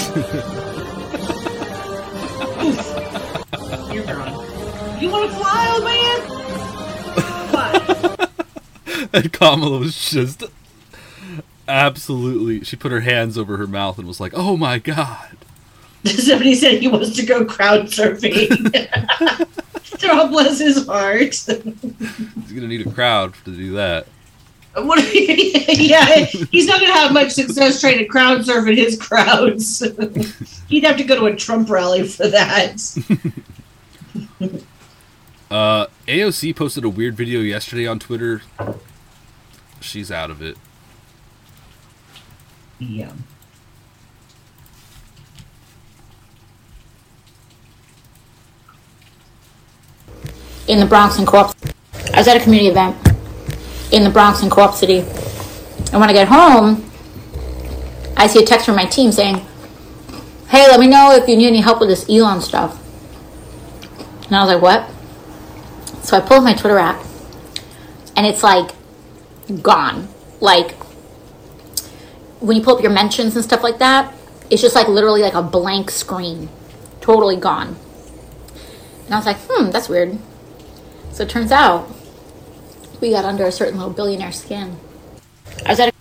[3.93, 5.01] You're gone.
[5.01, 6.19] You want to fly, old man?
[7.49, 7.73] Fly.
[9.13, 10.43] and Kamala was just
[11.67, 12.63] absolutely.
[12.63, 15.37] She put her hands over her mouth and was like, "Oh my god!"
[16.05, 18.49] Somebody said he wants to go crowd surfing.
[20.01, 21.19] God bless his heart.
[21.19, 24.07] He's gonna need a crowd to do that.
[24.83, 24.97] What?
[25.13, 29.83] yeah, he's not going to have much success trying to crowd surf in his crowds.
[30.67, 32.81] He'd have to go to a Trump rally for that.
[35.51, 38.41] Uh, AOC posted a weird video yesterday on Twitter.
[39.79, 40.57] She's out of it.
[42.79, 43.11] Yeah.
[50.67, 51.55] in the Bronx and Co-op.
[52.13, 53.02] I was at a community event
[53.93, 54.99] in the Bronx and Co-op City,
[55.91, 56.89] and when I get home,
[58.17, 59.45] I see a text from my team saying,
[60.49, 62.79] "Hey, let me know if you need any help with this Elon stuff."
[64.25, 64.89] And I was like, "What?"
[66.03, 67.01] So I pull up my Twitter app,
[68.17, 68.71] and it's like
[69.61, 70.07] gone.
[70.39, 70.73] Like
[72.39, 74.11] when you pull up your mentions and stuff like that,
[74.49, 76.49] it's just like literally like a blank screen,
[76.99, 77.75] totally gone.
[79.05, 80.17] And I was like, "Hmm, that's weird."
[81.11, 81.87] So it turns out
[83.01, 84.75] we got under a certain little billionaire skin.
[85.65, 85.93] I was at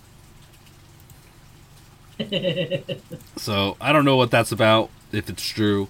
[2.19, 2.97] a
[3.37, 5.89] So I don't know what that's about, if it's true.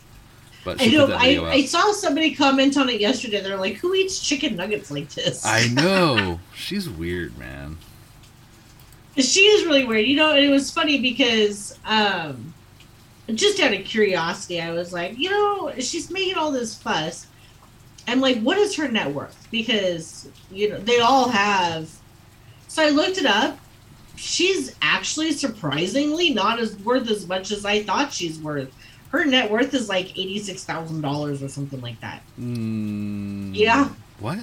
[0.63, 1.07] But I know.
[1.11, 1.51] I.
[1.51, 3.41] I saw somebody comment on it yesterday.
[3.41, 6.39] They're like, "Who eats chicken nuggets like this?" I know.
[6.55, 7.77] She's weird, man.
[9.17, 10.07] She is really weird.
[10.07, 12.53] You know, and it was funny because um
[13.35, 17.27] just out of curiosity, I was like, you know, she's making all this fuss.
[18.07, 19.47] I'm like, what is her net worth?
[19.51, 21.89] Because, you know, they all have
[22.67, 23.57] so I looked it up.
[24.15, 28.73] She's actually surprisingly not as worth as much as I thought she's worth.
[29.09, 32.21] Her net worth is like eighty six thousand dollars or something like that.
[32.39, 33.89] Mm, Yeah.
[34.19, 34.39] What?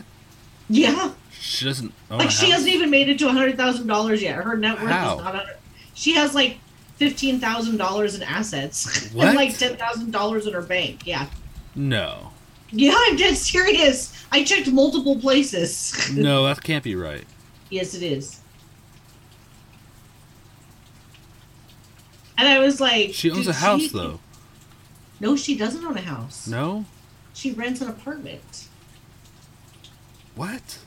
[0.68, 1.12] Yeah.
[1.32, 1.92] She doesn't.
[2.10, 2.52] like she house?
[2.60, 4.36] hasn't even made it to a hundred thousand dollars yet.
[4.36, 5.18] Her net worth How?
[5.18, 5.46] is not.
[5.94, 6.58] She has like
[6.96, 9.28] fifteen thousand dollars in assets What?
[9.28, 11.06] and like ten thousand dollars in her bank.
[11.06, 11.26] Yeah,
[11.74, 12.30] No.
[12.72, 14.12] Yeah, I'm dead serious.
[14.32, 15.92] I checked multiple places.
[16.16, 17.24] No, that can't be right.
[17.70, 18.40] yes, it is.
[22.38, 24.20] And I was like, She owns a house, she- though.
[25.20, 26.46] No, she doesn't own a house.
[26.46, 26.86] No?
[27.34, 28.68] She rents an apartment.
[30.34, 30.78] What?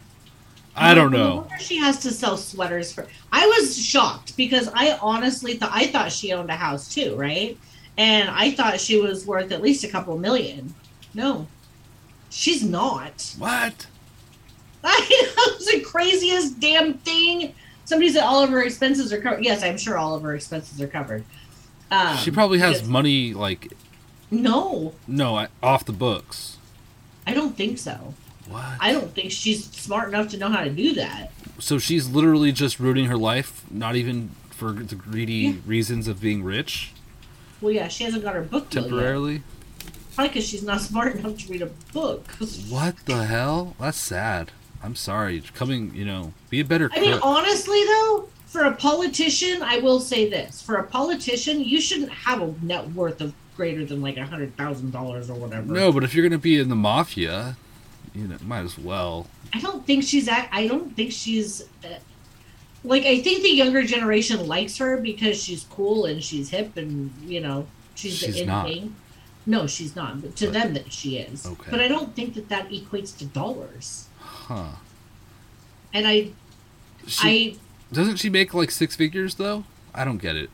[0.75, 1.35] I don't No know.
[1.41, 3.05] wonder She has to sell sweaters for.
[3.31, 7.55] I was shocked because I honestly thought I thought she owned a house too, right?
[7.99, 10.73] And I thought she was worth at least a couple million.
[11.13, 11.45] No,
[12.33, 13.33] she's not.
[13.37, 13.87] What?
[14.83, 17.53] I was the craziest damn thing.
[17.85, 19.43] Somebody said all of her expenses are covered.
[19.43, 21.23] Yes, I'm sure all of her expenses are covered.
[21.91, 23.71] Um, she probably has because- money, like,
[24.31, 24.93] no.
[25.07, 26.57] no, I- off the books.
[27.27, 28.13] I don't think so.
[28.49, 28.63] What?
[28.79, 31.31] I don't think she's smart enough to know how to do that.
[31.59, 35.53] So she's literally just ruining her life, not even for the greedy Yeah.
[35.65, 36.91] reasons of being rich
[37.61, 39.43] Well, yeah, she hasn't got her book temporarily.
[40.15, 42.27] Probably because she's not smart enough to read a book.
[42.69, 43.75] What the hell?
[43.79, 44.51] That's sad.
[44.81, 45.41] I'm sorry.
[45.53, 49.99] Coming, you know, be a better I mean, honestly, though, for a politician, I will
[49.99, 54.17] say this: for a politician, you shouldn't have a net worth of greater than like
[54.17, 55.71] a hundred thousand dollars or whatever.
[55.71, 57.55] no, but if you're gonna be in the mafia,
[58.13, 59.27] you know, might as well.
[59.53, 60.49] I don't think she's at.
[60.51, 61.61] I don't think she's.
[61.83, 61.99] Uh,
[62.83, 67.13] like I think the younger generation likes her because she's cool and she's hip and
[67.25, 68.67] you know she's, She's the in not.
[68.67, 68.95] thing.
[69.45, 70.21] No, she's not.
[70.21, 71.45] But to them, that she is.
[71.45, 71.69] Okay.
[71.69, 74.07] But I don't think that that equates to dollars.
[74.19, 74.67] Huh?
[75.93, 76.29] And I,
[77.07, 77.59] She,
[77.91, 79.65] doesn't she make like six figures though?
[79.93, 80.49] I don't get it.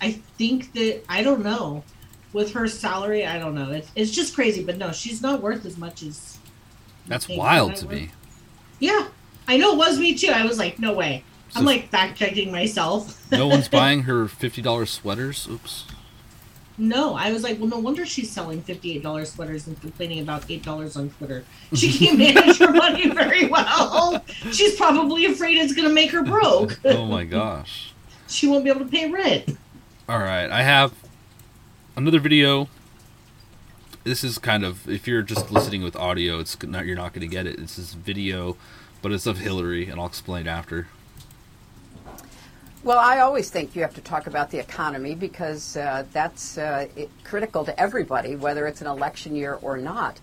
[0.00, 1.84] I think that I don't know.
[2.32, 3.72] With her salary, I don't know.
[3.72, 6.38] It's, it's just crazy, but no, she's not worth as much as.
[7.06, 8.10] That's wild to worth- me.
[8.78, 9.08] Yeah,
[9.46, 9.72] I know.
[9.74, 10.30] It was me too.
[10.32, 11.24] I was like, no way.
[11.54, 13.30] I'm like fact checking myself.
[13.30, 15.46] No one's buying her fifty dollars sweaters.
[15.50, 15.84] Oops.
[16.78, 20.50] No, I was like, well, no wonder she's selling fifty-eight dollars sweaters and complaining about
[20.50, 21.44] eight dollars on Twitter.
[21.74, 24.24] She can't manage her money very well.
[24.52, 26.78] She's probably afraid it's going to make her broke.
[26.84, 27.92] oh my gosh.
[28.28, 29.56] She won't be able to pay rent.
[30.08, 30.92] All right, I have
[31.96, 32.68] another video.
[34.04, 37.28] This is kind of if you're just listening with audio, it's not you're not going
[37.28, 37.58] to get it.
[37.58, 38.56] This is video,
[39.00, 40.88] but it's of Hillary, and I'll explain after.
[42.84, 46.88] Well, I always think you have to talk about the economy because uh, that's uh,
[46.96, 50.18] it, critical to everybody, whether it's an election year or not.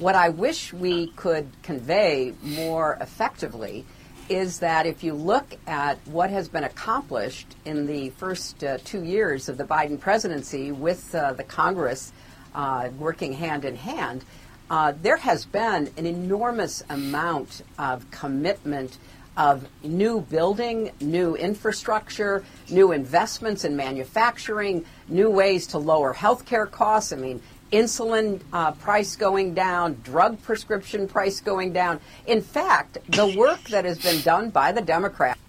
[0.00, 3.84] What I wish we could convey more effectively
[4.28, 9.04] is that if you look at what has been accomplished in the first uh, two
[9.04, 12.12] years of the Biden presidency with uh, the Congress
[12.56, 14.24] uh, working hand in hand,
[14.68, 18.98] uh, there has been an enormous amount of commitment
[19.40, 27.10] of new building, new infrastructure, new investments in manufacturing, new ways to lower healthcare costs.
[27.10, 27.40] I mean,
[27.72, 32.00] insulin uh, price going down, drug prescription price going down.
[32.26, 35.40] In fact, the work that has been done by the Democrats.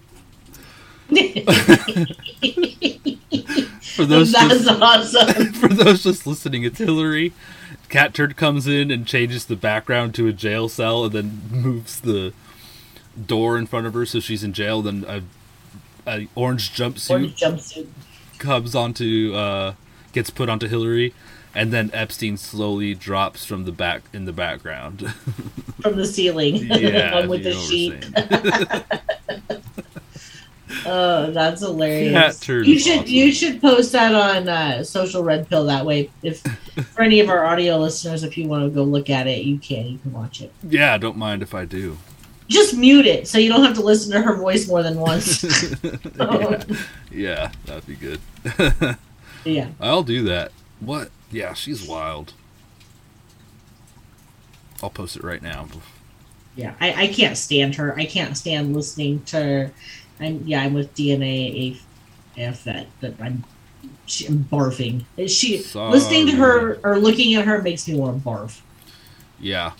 [3.94, 5.52] for those That's just, awesome.
[5.52, 7.34] for those just listening, it's Hillary.
[7.90, 12.32] Catturd comes in and changes the background to a jail cell, and then moves the
[13.26, 14.82] door in front of her so she's in jail.
[14.82, 15.22] Then a,
[16.06, 17.86] a orange jumpsuit Orange jumpsuit.
[18.38, 19.74] comes onto uh,
[20.12, 21.14] gets put onto Hillary,
[21.54, 25.00] and then Epstein slowly drops from the back in the background.
[25.80, 28.04] from the ceiling Yeah, along with the sheet.
[30.86, 32.40] oh, that's hilarious.
[32.40, 36.10] turd You should you should post that on uh, social red pill that way.
[36.22, 36.40] If
[36.94, 39.58] for any of our audio listeners, if you want to go look at it, you
[39.58, 39.86] can.
[39.86, 40.52] You can watch it.
[40.62, 41.98] yeah, don't mind if I do.
[42.48, 45.42] Just mute it so you don't have to listen to her voice more than once.
[45.82, 46.62] yeah,
[47.10, 48.20] yeah, that'd be good.
[49.44, 49.68] Yeah.
[49.80, 50.52] I'll do that.
[50.80, 51.10] What?
[51.30, 52.34] Yeah, she's wild.
[54.82, 55.68] I'll post it right now.
[56.56, 57.96] Yeah, I, I can't stand her.
[57.98, 59.72] I can't stand listening to her.
[60.20, 61.80] I'm yeah, I'm with DNA
[62.36, 63.44] AF that that I'm,
[64.06, 65.04] she, I'm barfing.
[65.28, 68.60] She listening to her or looking at her makes me want to barf.
[69.40, 69.72] Yeah.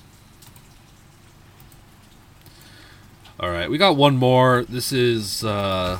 [3.42, 4.62] All right, we got one more.
[4.68, 5.98] This is uh,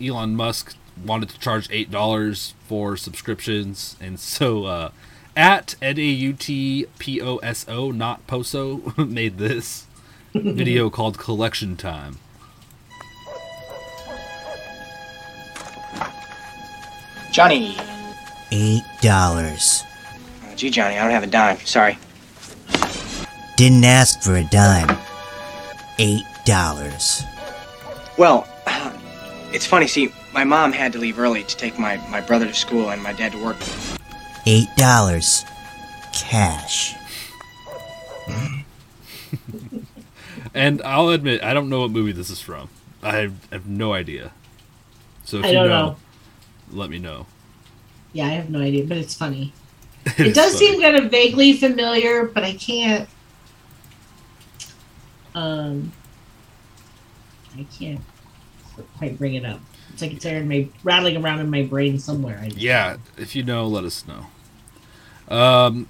[0.00, 4.90] Elon Musk wanted to charge eight dollars for subscriptions, and so uh,
[5.36, 9.88] at N A U T P O S O, not Poso, made this
[10.32, 12.20] video called "Collection Time."
[17.32, 17.76] Johnny.
[18.52, 19.82] Eight dollars.
[20.46, 21.58] Uh, gee, Johnny, I don't have a dime.
[21.64, 21.98] Sorry.
[23.56, 24.96] Didn't ask for a dime.
[25.98, 27.22] Eight dollars.
[28.16, 28.48] Well,
[29.52, 29.86] it's funny.
[29.86, 33.02] See, my mom had to leave early to take my, my brother to school and
[33.02, 33.56] my dad to work.
[34.46, 35.44] Eight dollars.
[36.12, 36.94] Cash.
[40.54, 42.68] And I'll admit, I don't know what movie this is from.
[43.02, 44.32] I have, have no idea.
[45.24, 45.96] So if I you don't know, know.
[46.72, 47.26] let me know.
[48.12, 49.52] Yeah, I have no idea, but it's funny.
[50.06, 50.66] It It is does funny.
[50.66, 53.08] seem kind of vaguely familiar, but I can't.
[55.34, 55.92] Um,
[57.58, 58.00] I can't
[58.96, 59.60] quite bring it up.
[59.92, 62.46] It's like it's in my rattling around in my brain somewhere.
[62.54, 64.26] Yeah, if you know, let us know.
[65.34, 65.88] Um,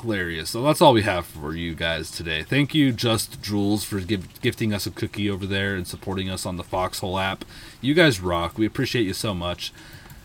[0.00, 0.50] hilarious.
[0.50, 2.42] So that's all we have for you guys today.
[2.42, 6.44] Thank you, Just Jules, for give, gifting us a cookie over there and supporting us
[6.44, 7.44] on the Foxhole app.
[7.80, 8.58] You guys rock.
[8.58, 9.72] We appreciate you so much.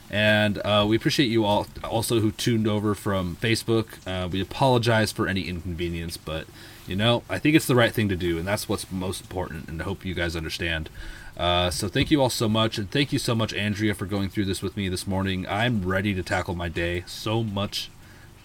[0.09, 3.97] And uh, we appreciate you all also who tuned over from Facebook.
[4.07, 6.47] Uh, we apologize for any inconvenience, but
[6.87, 9.67] you know, I think it's the right thing to do, and that's what's most important.
[9.67, 10.89] And I hope you guys understand.
[11.35, 14.29] Uh, so thank you all so much, and thank you so much, Andrea, for going
[14.29, 15.45] through this with me this morning.
[15.47, 17.03] I'm ready to tackle my day.
[17.05, 17.91] So much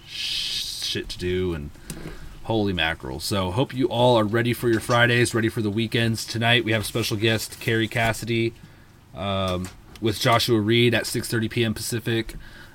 [0.06, 1.70] shit to do, and
[2.44, 3.20] holy mackerel.
[3.20, 6.24] So hope you all are ready for your Fridays, ready for the weekends.
[6.24, 8.52] Tonight we have a special guest, Kerry Cassidy,
[9.14, 9.68] um,
[10.00, 11.74] with Joshua Reed at 6:30 p.m.
[11.74, 12.34] Pacific,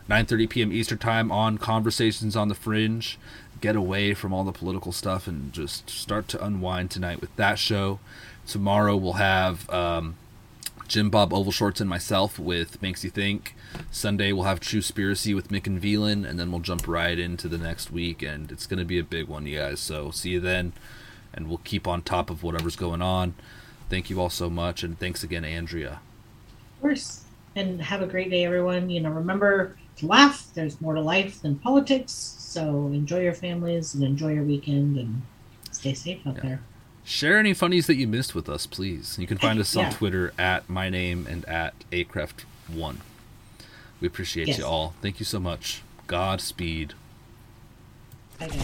[0.09, 0.71] 9:30 p.m.
[0.71, 3.19] Eastern Time on Conversations on the Fringe.
[3.61, 7.57] Get away from all the political stuff and just start to unwind tonight with that
[7.57, 7.99] show.
[8.45, 10.15] Tomorrow we'll have um,
[10.87, 13.55] Jim Bob Ovalshorts and myself with Makes You Think.
[13.91, 17.47] Sunday we'll have True Spiracy with Mick and Velan, and then we'll jump right into
[17.47, 19.79] the next week, and it's going to be a big one, you guys.
[19.79, 20.73] So see you then,
[21.33, 23.33] and we'll keep on top of whatever's going on.
[23.89, 25.99] Thank you all so much, and thanks again, Andrea.
[26.75, 27.23] Of course.
[27.55, 28.89] And have a great day, everyone.
[28.89, 30.47] You know, remember to laugh.
[30.53, 32.35] There's more to life than politics.
[32.47, 35.21] So enjoy your families and enjoy your weekend and
[35.69, 36.61] stay safe out there.
[37.03, 39.17] Share any funnies that you missed with us, please.
[39.19, 39.89] You can find us on Yeah.
[39.91, 43.01] Twitter at my name and at acraft1.
[43.99, 44.59] We appreciate Yes.
[44.59, 44.93] you all.
[45.01, 45.81] Thank you so much.
[46.07, 46.93] Godspeed.
[48.41, 48.61] Okay.